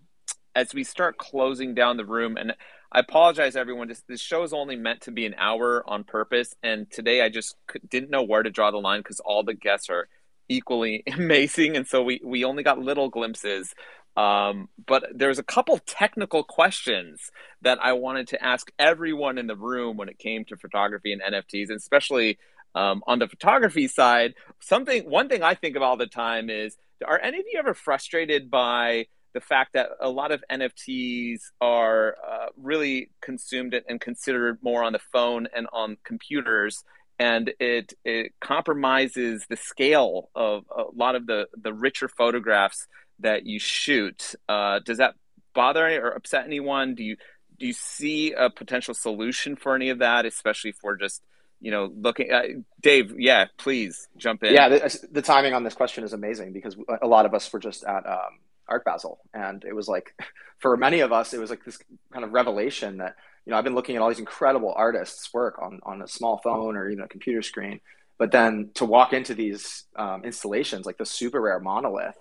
[0.55, 2.55] as we start closing down the room, and
[2.91, 3.89] I apologize, everyone.
[3.89, 7.29] This, this show is only meant to be an hour on purpose, and today I
[7.29, 7.57] just
[7.91, 10.09] didn't know where to draw the line because all the guests are
[10.49, 13.75] equally amazing, and so we we only got little glimpses.
[14.17, 17.33] Um, but there's a couple technical questions
[17.63, 21.21] that I wanted to ask everyone in the room when it came to photography and
[21.21, 22.39] NFTs, and especially
[22.77, 24.35] um, on the photography side.
[24.61, 27.75] Something, one thing I think of all the time is: Are any of you ever
[27.75, 34.59] frustrated by the fact that a lot of NFTs are uh, really consumed and considered
[34.63, 36.85] more on the phone and on computers?
[37.19, 42.87] And it it compromises the scale of a lot of the the richer photographs
[43.21, 44.35] that you shoot.
[44.49, 45.15] Uh, does that
[45.55, 46.95] bother or upset anyone?
[46.95, 47.17] Do you
[47.59, 51.23] do you see a potential solution for any of that, especially for just
[51.61, 52.33] you know looking?
[52.33, 52.43] Uh,
[52.81, 54.55] Dave, yeah, please jump in.
[54.55, 57.61] Yeah, the, the, timing on this question is amazing because a lot of us were
[57.61, 58.39] just at um,
[58.69, 60.15] Art Basel, and it was like
[60.59, 61.79] for many of us, it was like this
[62.13, 65.59] kind of revelation that you know I've been looking at all these incredible artists' work
[65.61, 67.81] on on a small phone or even a computer screen.
[68.17, 72.15] But then to walk into these um, installations like the SuperRare monolith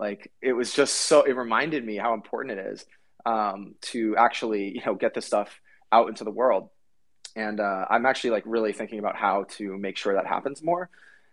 [0.00, 2.84] like it was just so it reminded me how important it is
[3.26, 5.60] um, to actually you know get this stuff
[5.92, 6.70] out into the world.
[7.36, 10.90] And uh, i'm actually like really thinking about how to make sure that happens more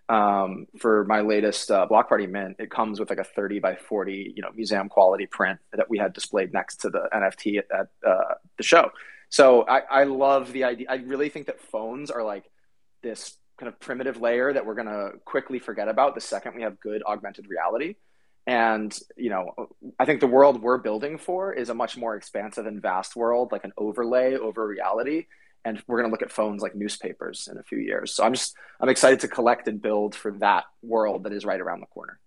[0.10, 3.76] um, for my latest uh, block party mint it comes with like a 30 by
[3.76, 7.66] 40 you know museum quality print that we had displayed next to the nft at,
[7.72, 8.92] at uh, the show.
[9.30, 10.88] So I, I love the idea.
[10.90, 12.50] I really think that phones are like
[13.04, 16.62] this kind of primitive layer that we're going to quickly forget about the second we
[16.62, 17.96] have good augmented reality.
[18.46, 19.52] And you know
[20.00, 23.52] i think the world we're building for is a much more expansive and vast world
[23.52, 25.26] like an overlay over reality
[25.68, 28.34] and we're going to look at phones like newspapers in a few years so i'm
[28.34, 31.88] just i'm excited to collect and build for that world that is right around the
[31.88, 32.20] corner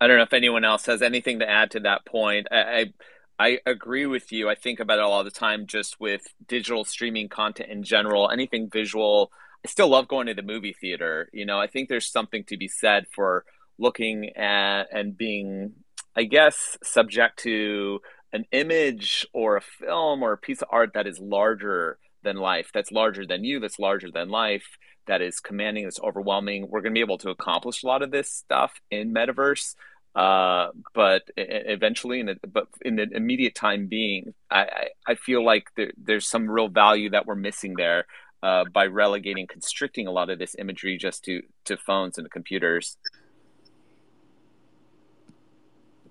[0.00, 2.92] i don't know if anyone else has anything to add to that point i, I
[3.36, 4.48] I agree with you.
[4.48, 8.70] I think about it all the time just with digital streaming content in general, anything
[8.72, 9.32] visual,
[9.64, 11.28] I still love going to the movie theater.
[11.32, 13.44] You know, I think there's something to be said for
[13.76, 15.72] looking at and being,
[16.14, 18.00] I guess, subject to
[18.34, 22.70] an image or a film or a piece of art that is larger than life,
[22.74, 24.76] that's larger than you, that's larger than life,
[25.06, 26.68] that is commanding, that's overwhelming.
[26.68, 29.76] We're going to be able to accomplish a lot of this stuff in metaverse.
[30.16, 35.44] Uh, but eventually, in the, but in the immediate time being, I, I, I feel
[35.44, 38.06] like there, there's some real value that we're missing there
[38.42, 42.96] uh, by relegating, constricting a lot of this imagery just to to phones and computers.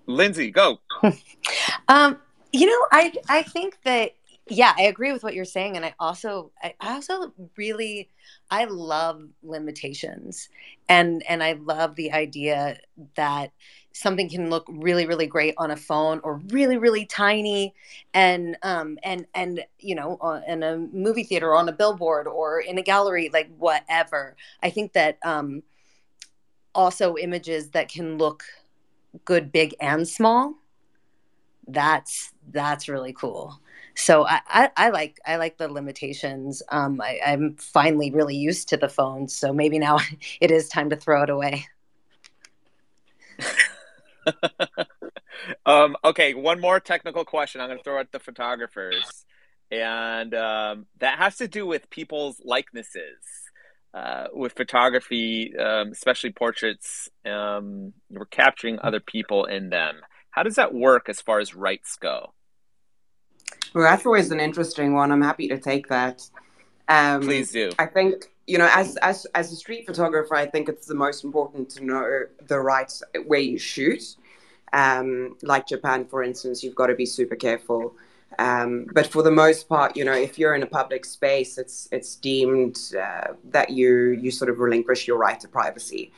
[0.05, 0.79] Lindsay, go.
[1.87, 2.19] um,
[2.51, 4.11] you know, I I think that
[4.49, 8.09] yeah, I agree with what you're saying, and I also I also really
[8.51, 10.49] I love limitations,
[10.89, 12.77] and and I love the idea
[13.15, 13.51] that
[13.93, 17.75] something can look really really great on a phone or really really tiny
[18.13, 20.17] and um and and you know
[20.47, 24.35] in a movie theater on a billboard or in a gallery like whatever.
[24.63, 25.63] I think that um
[26.75, 28.43] also images that can look
[29.25, 30.55] good big and small
[31.67, 33.59] that's that's really cool
[33.95, 36.63] so I, I, I, like I like the limitations.
[36.69, 39.99] Um, I, I'm finally really used to the phone, so maybe now
[40.41, 41.67] it is time to throw it away.
[45.65, 47.61] um, okay, one more technical question.
[47.61, 49.25] I'm going to throw at the photographers,
[49.71, 53.19] and um, that has to do with people's likenesses.
[53.93, 59.97] Uh, with photography, um, especially portraits, um, we're capturing other people in them.
[60.33, 62.33] How does that work as far as rights go?
[63.75, 65.11] Well, that's always an interesting one.
[65.11, 66.27] I'm happy to take that.
[66.89, 67.71] Um, Please do.
[67.77, 71.23] I think you know, as as as a street photographer, I think it's the most
[71.23, 72.91] important to know the right
[73.27, 74.15] where you shoot.
[74.73, 77.95] Um, like Japan, for instance, you've got to be super careful.
[78.39, 81.87] Um, but for the most part, you know, if you're in a public space, it's
[81.91, 86.11] it's deemed uh, that you you sort of relinquish your right to privacy.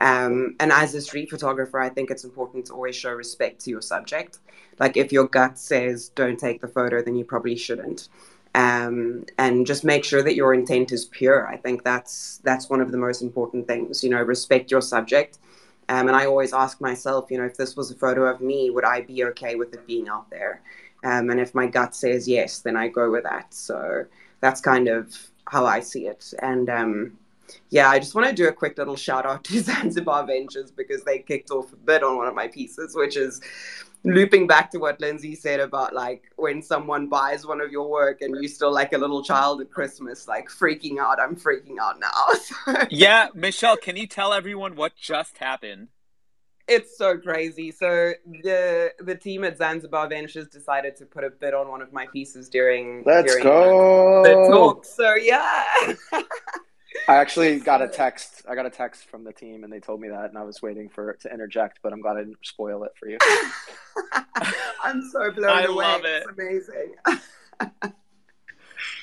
[0.00, 3.70] Um, and as a street photographer, I think it's important to always show respect to
[3.70, 4.38] your subject.
[4.78, 8.08] Like if your gut says don't take the photo, then you probably shouldn't.
[8.54, 11.46] um, and just make sure that your intent is pure.
[11.46, 14.02] I think that's that's one of the most important things.
[14.02, 15.38] You know, respect your subject.
[15.88, 18.70] Um, and I always ask myself, you know, if this was a photo of me,
[18.70, 20.62] would I be okay with it being out there?
[21.04, 23.52] Um, and if my gut says yes, then I go with that.
[23.54, 24.04] So
[24.40, 26.32] that's kind of how I see it.
[26.42, 27.18] And um,
[27.70, 31.02] yeah, I just want to do a quick little shout out to Zanzibar Ventures because
[31.04, 33.40] they kicked off a bit on one of my pieces, which is
[34.04, 38.22] looping back to what Lindsay said about like when someone buys one of your work
[38.22, 41.20] and you still like a little child at Christmas, like freaking out.
[41.20, 42.86] I'm freaking out now.
[42.90, 45.88] yeah, Michelle, can you tell everyone what just happened?
[46.68, 47.72] It's so crazy.
[47.72, 51.92] So the the team at Zanzibar Ventures decided to put a bid on one of
[51.92, 54.22] my pieces during Let's during go.
[54.22, 54.84] the talk.
[54.84, 55.64] So yeah.
[57.10, 58.42] I actually got a text.
[58.48, 60.62] I got a text from the team, and they told me that, and I was
[60.62, 63.18] waiting for it to interject, but I'm glad I didn't spoil it for you.
[64.82, 65.74] I'm so blown I away.
[65.84, 66.24] love it.
[66.28, 66.94] It's amazing.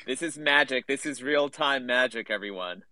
[0.08, 0.88] This is magic.
[0.88, 2.84] This is real time magic, everyone.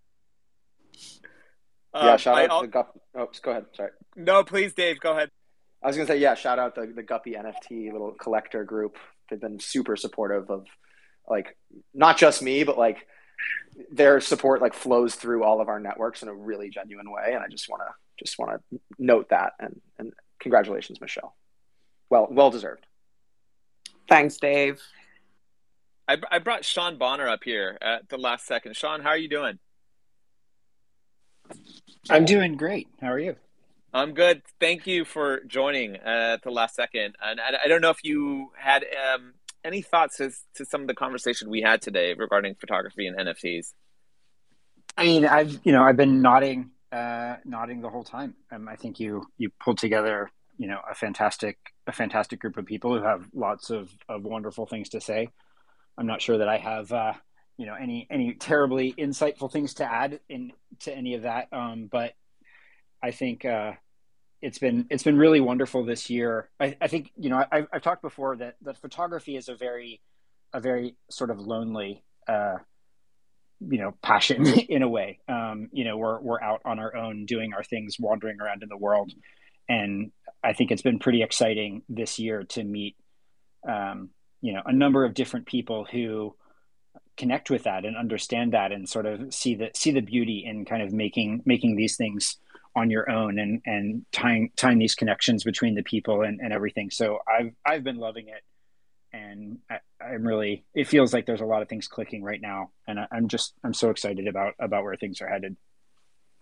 [1.93, 2.99] yeah, Um, shout I out al- to the Gup.
[3.15, 3.65] Oh, go ahead.
[3.73, 3.91] Sorry.
[4.17, 5.29] no, please, Dave, go ahead.
[5.81, 8.97] I was gonna say, yeah, shout out the the Guppy NFT little collector group.
[9.29, 10.65] They've been super supportive of,
[11.27, 11.57] like,
[11.93, 13.07] not just me, but like
[13.91, 17.33] their support like flows through all of our networks in a really genuine way.
[17.33, 21.35] And I just want to just want to note that and and congratulations, Michelle.
[22.09, 22.85] Well, well deserved.
[24.07, 24.81] Thanks, Dave.
[26.07, 28.75] I, I brought Sean Bonner up here at the last second.
[28.75, 29.57] Sean, how are you doing?
[32.09, 32.87] I'm doing great.
[33.01, 33.35] How are you?
[33.93, 34.41] I'm good.
[34.59, 37.15] Thank you for joining uh, at the last second.
[37.23, 39.33] And I, I don't know if you had um,
[39.65, 43.73] any thoughts as to some of the conversation we had today regarding photography and NFTs.
[44.95, 48.35] I mean, I've you know I've been nodding, uh, nodding the whole time.
[48.51, 51.57] Um, I think you you pulled together you know a fantastic
[51.87, 55.29] a fantastic group of people who have lots of of wonderful things to say.
[55.97, 57.13] I'm not sure that I have uh,
[57.57, 61.89] you know any any terribly insightful things to add in to any of that, um,
[61.91, 62.13] but
[63.03, 63.73] I think uh,
[64.41, 66.49] it's been it's been really wonderful this year.
[66.59, 70.01] I, I think you know I, I've talked before that that photography is a very
[70.53, 72.57] a very sort of lonely uh,
[73.59, 75.19] you know passion in a way.
[75.27, 78.69] Um, you know we're we're out on our own doing our things, wandering around in
[78.69, 79.11] the world,
[79.69, 80.11] and
[80.43, 82.95] I think it's been pretty exciting this year to meet
[83.67, 84.09] um,
[84.41, 86.35] you know a number of different people who
[87.17, 90.65] connect with that and understand that and sort of see the see the beauty in
[90.65, 92.37] kind of making making these things
[92.75, 96.89] on your own and and tying tying these connections between the people and, and everything
[96.89, 98.43] so i've i've been loving it
[99.13, 102.71] and I, i'm really it feels like there's a lot of things clicking right now
[102.87, 105.55] and I, i'm just i'm so excited about about where things are headed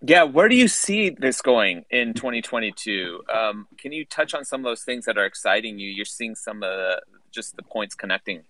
[0.06, 3.24] Yeah, where do you see this going in 2022?
[3.34, 5.90] Um, can you touch on some of those things that are exciting you?
[5.90, 8.44] You're seeing some of the, just the points connecting.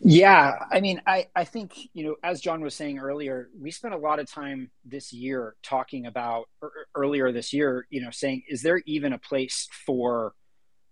[0.00, 3.94] Yeah, I mean, I, I think, you know, as John was saying earlier, we spent
[3.94, 8.42] a lot of time this year talking about er, earlier this year, you know, saying,
[8.48, 10.34] is there even a place for,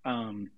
[0.04, 0.50] um,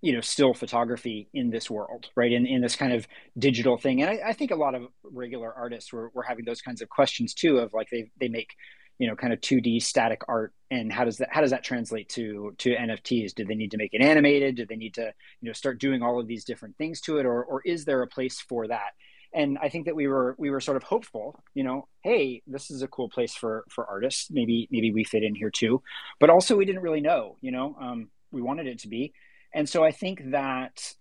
[0.00, 2.30] you know, still photography in this world, right?
[2.30, 3.06] In, in this kind of
[3.36, 4.00] digital thing.
[4.00, 6.88] And I, I think a lot of regular artists were, were having those kinds of
[6.88, 8.54] questions too, of like they, they make,
[8.98, 10.52] you know, kind of 2D static art.
[10.70, 13.34] And how does that, how does that translate to, to NFTs?
[13.34, 14.56] Do they need to make it animated?
[14.56, 17.26] Do they need to, you know, start doing all of these different things to it?
[17.26, 18.92] Or, or is there a place for that?
[19.32, 22.70] And I think that we were, we were sort of hopeful, you know, Hey, this
[22.70, 24.30] is a cool place for, for artists.
[24.30, 25.82] Maybe, maybe we fit in here too,
[26.18, 29.12] but also we didn't really know, you know, um, we wanted it to be.
[29.54, 30.94] And so I think that,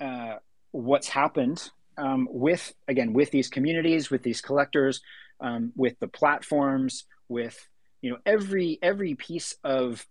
[0.00, 0.36] uh,
[0.74, 5.00] what's happened um, with again with these communities with these collectors
[5.40, 7.68] um, with the platforms with
[8.00, 10.06] you know every every piece of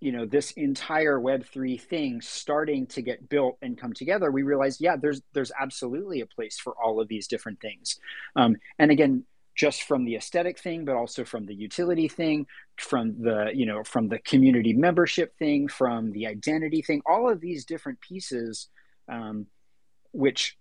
[0.00, 4.80] you know this entire web3 thing starting to get built and come together we realized
[4.80, 7.98] yeah there's there's absolutely a place for all of these different things.
[8.36, 9.24] Um, and again
[9.56, 12.46] just from the aesthetic thing but also from the utility thing
[12.76, 17.40] from the you know from the community membership thing from the identity thing all of
[17.40, 18.68] these different pieces
[19.08, 19.46] um,
[20.12, 20.56] which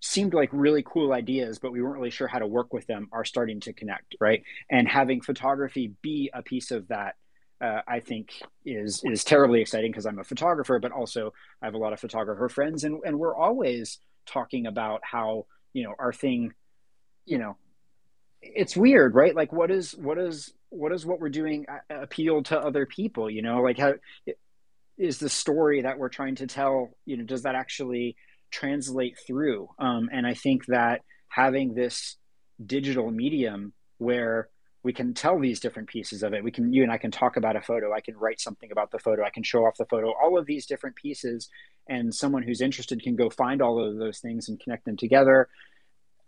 [0.00, 3.08] seemed like really cool ideas, but we weren't really sure how to work with them,
[3.12, 4.42] are starting to connect, right?
[4.70, 7.16] And having photography be a piece of that,
[7.60, 11.74] uh, I think is is terribly exciting because I'm a photographer, but also I have
[11.74, 16.12] a lot of photographer friends, and and we're always talking about how you know our
[16.12, 16.52] thing,
[17.24, 17.56] you know,
[18.40, 19.34] it's weird, right?
[19.34, 23.28] Like what is what is what is what we're doing appeal to other people?
[23.28, 23.94] You know, like how
[24.96, 26.90] is the story that we're trying to tell?
[27.06, 28.16] You know, does that actually
[28.50, 29.68] translate through.
[29.78, 32.16] Um, and I think that having this
[32.64, 34.48] digital medium where
[34.82, 36.44] we can tell these different pieces of it.
[36.44, 37.92] We can, you and I can talk about a photo.
[37.92, 39.24] I can write something about the photo.
[39.24, 41.48] I can show off the photo, all of these different pieces.
[41.88, 45.48] And someone who's interested can go find all of those things and connect them together.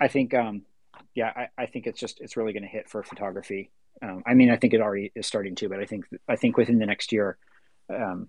[0.00, 0.62] I think, um,
[1.14, 3.70] yeah, I, I think it's just, it's really going to hit for photography.
[4.02, 6.56] Um, I mean, I think it already is starting to, but I think, I think
[6.56, 7.38] within the next year,
[7.88, 8.28] um,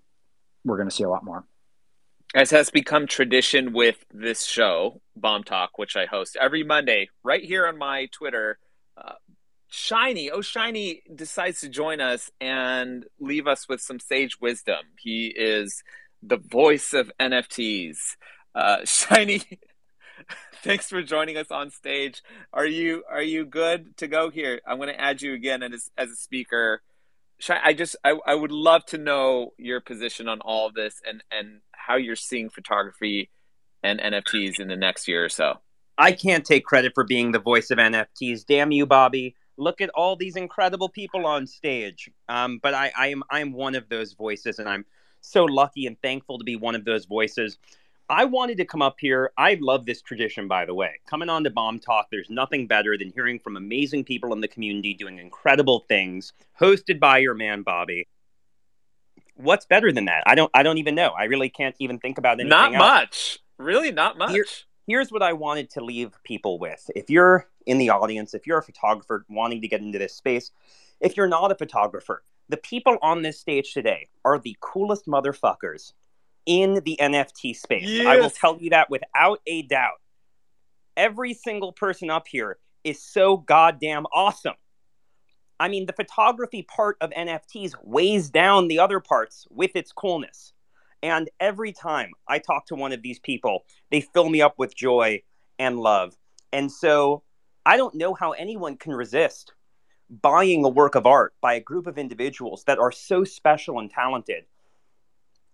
[0.64, 1.46] we're going to see a lot more.
[2.34, 7.44] As has become tradition with this show, Bomb Talk, which I host every Monday right
[7.44, 8.58] here on my Twitter.
[8.96, 9.16] Uh,
[9.68, 14.80] Shiny, oh Shiny decides to join us and leave us with some sage wisdom.
[14.98, 15.84] He is
[16.24, 17.98] the voice of NFTs.
[18.56, 19.44] Uh, Shiny,
[20.64, 22.24] thanks for joining us on stage.
[22.54, 24.62] Are you are you good to go here?
[24.66, 26.82] I'm going to add you again as as a speaker.
[27.40, 31.02] Shiny, I just I, I would love to know your position on all of this
[31.06, 33.30] and and how you're seeing photography
[33.84, 35.60] and NFTs in the next year or so.
[35.98, 38.46] I can't take credit for being the voice of NFTs.
[38.46, 42.10] Damn you, Bobby look at all these incredible people on stage.
[42.28, 44.86] Um, but I, I am I'm one of those voices, and I'm
[45.22, 47.58] so lucky and thankful to be one of those voices.
[48.10, 49.32] I wanted to come up here.
[49.38, 51.00] I love this tradition, by the way.
[51.08, 54.50] Coming on to Bomb Talk, there's nothing better than hearing from amazing people in the
[54.50, 58.08] community doing incredible things, hosted by your man Bobby.
[59.42, 60.24] What's better than that?
[60.26, 60.52] I don't.
[60.54, 61.10] I don't even know.
[61.10, 62.50] I really can't even think about anything.
[62.50, 62.80] Not else.
[62.80, 63.40] much.
[63.58, 64.32] Really, not much.
[64.32, 64.46] Here,
[64.88, 66.90] here's what I wanted to leave people with.
[66.96, 70.52] If you're in the audience, if you're a photographer wanting to get into this space,
[71.00, 75.94] if you're not a photographer, the people on this stage today are the coolest motherfuckers
[76.46, 77.88] in the NFT space.
[77.88, 78.08] Yes.
[78.08, 80.00] I will tell you that without a doubt.
[80.98, 84.56] Every single person up here is so goddamn awesome.
[85.62, 90.54] I mean, the photography part of NFTs weighs down the other parts with its coolness.
[91.04, 94.76] And every time I talk to one of these people, they fill me up with
[94.76, 95.22] joy
[95.60, 96.18] and love.
[96.52, 97.22] And so
[97.64, 99.54] I don't know how anyone can resist
[100.10, 103.92] buying a work of art by a group of individuals that are so special and
[103.92, 104.46] talented.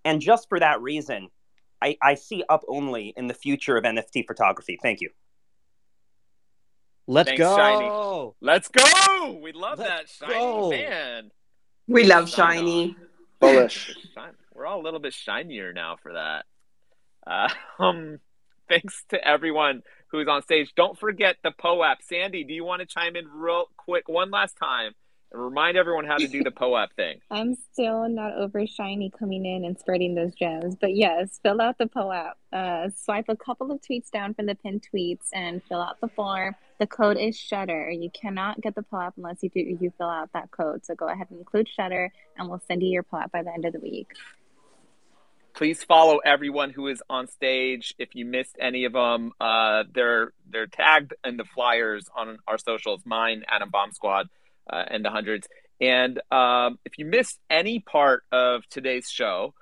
[0.06, 1.28] And just for that reason,
[1.82, 4.80] I, I see up only in the future of NFT photography.
[4.82, 5.10] Thank you.
[7.08, 7.56] Let's Thanks, go.
[7.56, 8.34] Shiny.
[8.42, 9.40] Let's go.
[9.42, 10.34] We love Let's that, Shiny.
[10.34, 10.70] go.
[10.70, 11.32] Man.
[11.88, 12.96] We love shiny.
[13.40, 13.96] Bullish.
[14.54, 16.46] We're all a little bit shinier now for that.
[17.26, 17.50] Uh,
[17.84, 18.20] um,
[18.68, 20.74] thanks to everyone who's on stage.
[20.76, 21.98] Don't forget the POAP.
[22.02, 24.94] Sandy, do you want to chime in real quick one last time
[25.32, 27.20] and remind everyone how to do the POAP thing?
[27.32, 31.78] I'm still not over shiny coming in and spreading those gems, but yes, fill out
[31.78, 32.34] the POAP.
[32.54, 36.08] Uh, swipe a couple of tweets down from the pinned tweets and fill out the
[36.08, 36.56] form.
[36.80, 37.90] The code is Shutter.
[37.90, 40.86] You cannot get the POAP unless you do you fill out that code.
[40.86, 43.66] So go ahead and include Shutter, and we'll send you your POAP by the end
[43.66, 44.12] of the week.
[45.54, 47.96] Please follow everyone who is on stage.
[47.98, 52.60] If you missed any of them, uh, they're they're tagged in the flyers on our
[52.60, 53.02] socials.
[53.06, 54.30] Mine, Adam Bomb Squad,
[54.70, 55.48] uh, and the hundreds.
[55.80, 59.54] And um, if you missed any part of today's show,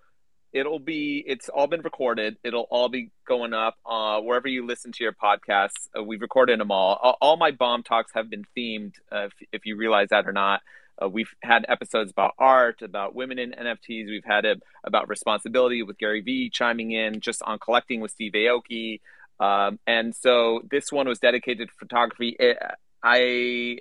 [0.54, 2.38] it'll be it's all been recorded.
[2.44, 5.90] It'll all be going up uh, wherever you listen to your podcasts.
[5.98, 6.98] Uh, we've recorded them all.
[7.02, 7.18] all.
[7.22, 8.94] All my bomb talks have been themed.
[9.12, 10.62] Uh, if, if you realize that or not.
[11.02, 14.08] Uh, we've had episodes about art, about women in NFTs.
[14.08, 18.32] We've had it about responsibility with Gary Vee chiming in, just on collecting with Steve
[18.32, 19.02] Aoki.
[19.38, 22.38] Um, and so this one was dedicated to photography.
[22.40, 22.58] It,
[23.04, 23.80] I,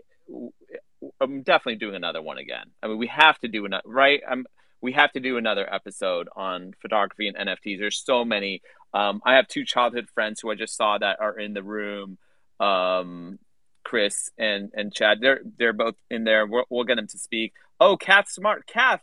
[1.20, 2.66] I'm definitely doing another one again.
[2.82, 4.20] I mean, we have to do another, right?
[4.28, 4.46] I'm,
[4.80, 7.78] we have to do another episode on photography and NFTs.
[7.78, 8.62] There's so many.
[8.92, 12.18] Um, I have two childhood friends who I just saw that are in the room.
[12.60, 13.38] Um,
[13.84, 15.18] Chris and and Chad.
[15.20, 16.46] They're they're both in there.
[16.46, 17.52] We'll, we'll get them to speak.
[17.80, 18.66] Oh, Kath Smart.
[18.66, 19.02] Kath,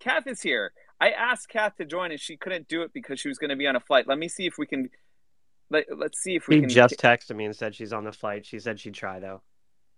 [0.00, 0.72] Kath is here.
[1.00, 3.56] I asked Kath to join, and she couldn't do it because she was going to
[3.56, 4.06] be on a flight.
[4.08, 4.88] Let me see if we can.
[5.70, 6.68] Let, let's see if we She can.
[6.68, 8.46] just texted me and said she's on the flight.
[8.46, 9.42] She said she'd try though.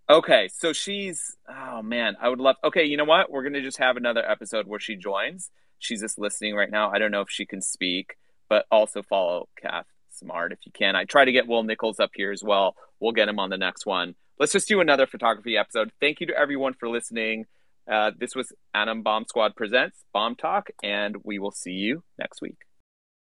[0.09, 1.37] Okay, so she's.
[1.49, 2.57] Oh man, I would love.
[2.63, 3.31] Okay, you know what?
[3.31, 5.51] We're gonna just have another episode where she joins.
[5.79, 6.91] She's just listening right now.
[6.91, 8.17] I don't know if she can speak,
[8.49, 10.95] but also follow Kath Smart if you can.
[10.95, 12.77] I try to get Will Nichols up here as well.
[13.01, 14.15] We'll get him on the next one.
[14.39, 15.91] Let's just do another photography episode.
[16.01, 17.47] Thank you to everyone for listening.
[17.91, 22.43] Uh, this was Adam Bomb Squad presents Bomb Talk, and we will see you next
[22.43, 22.64] week.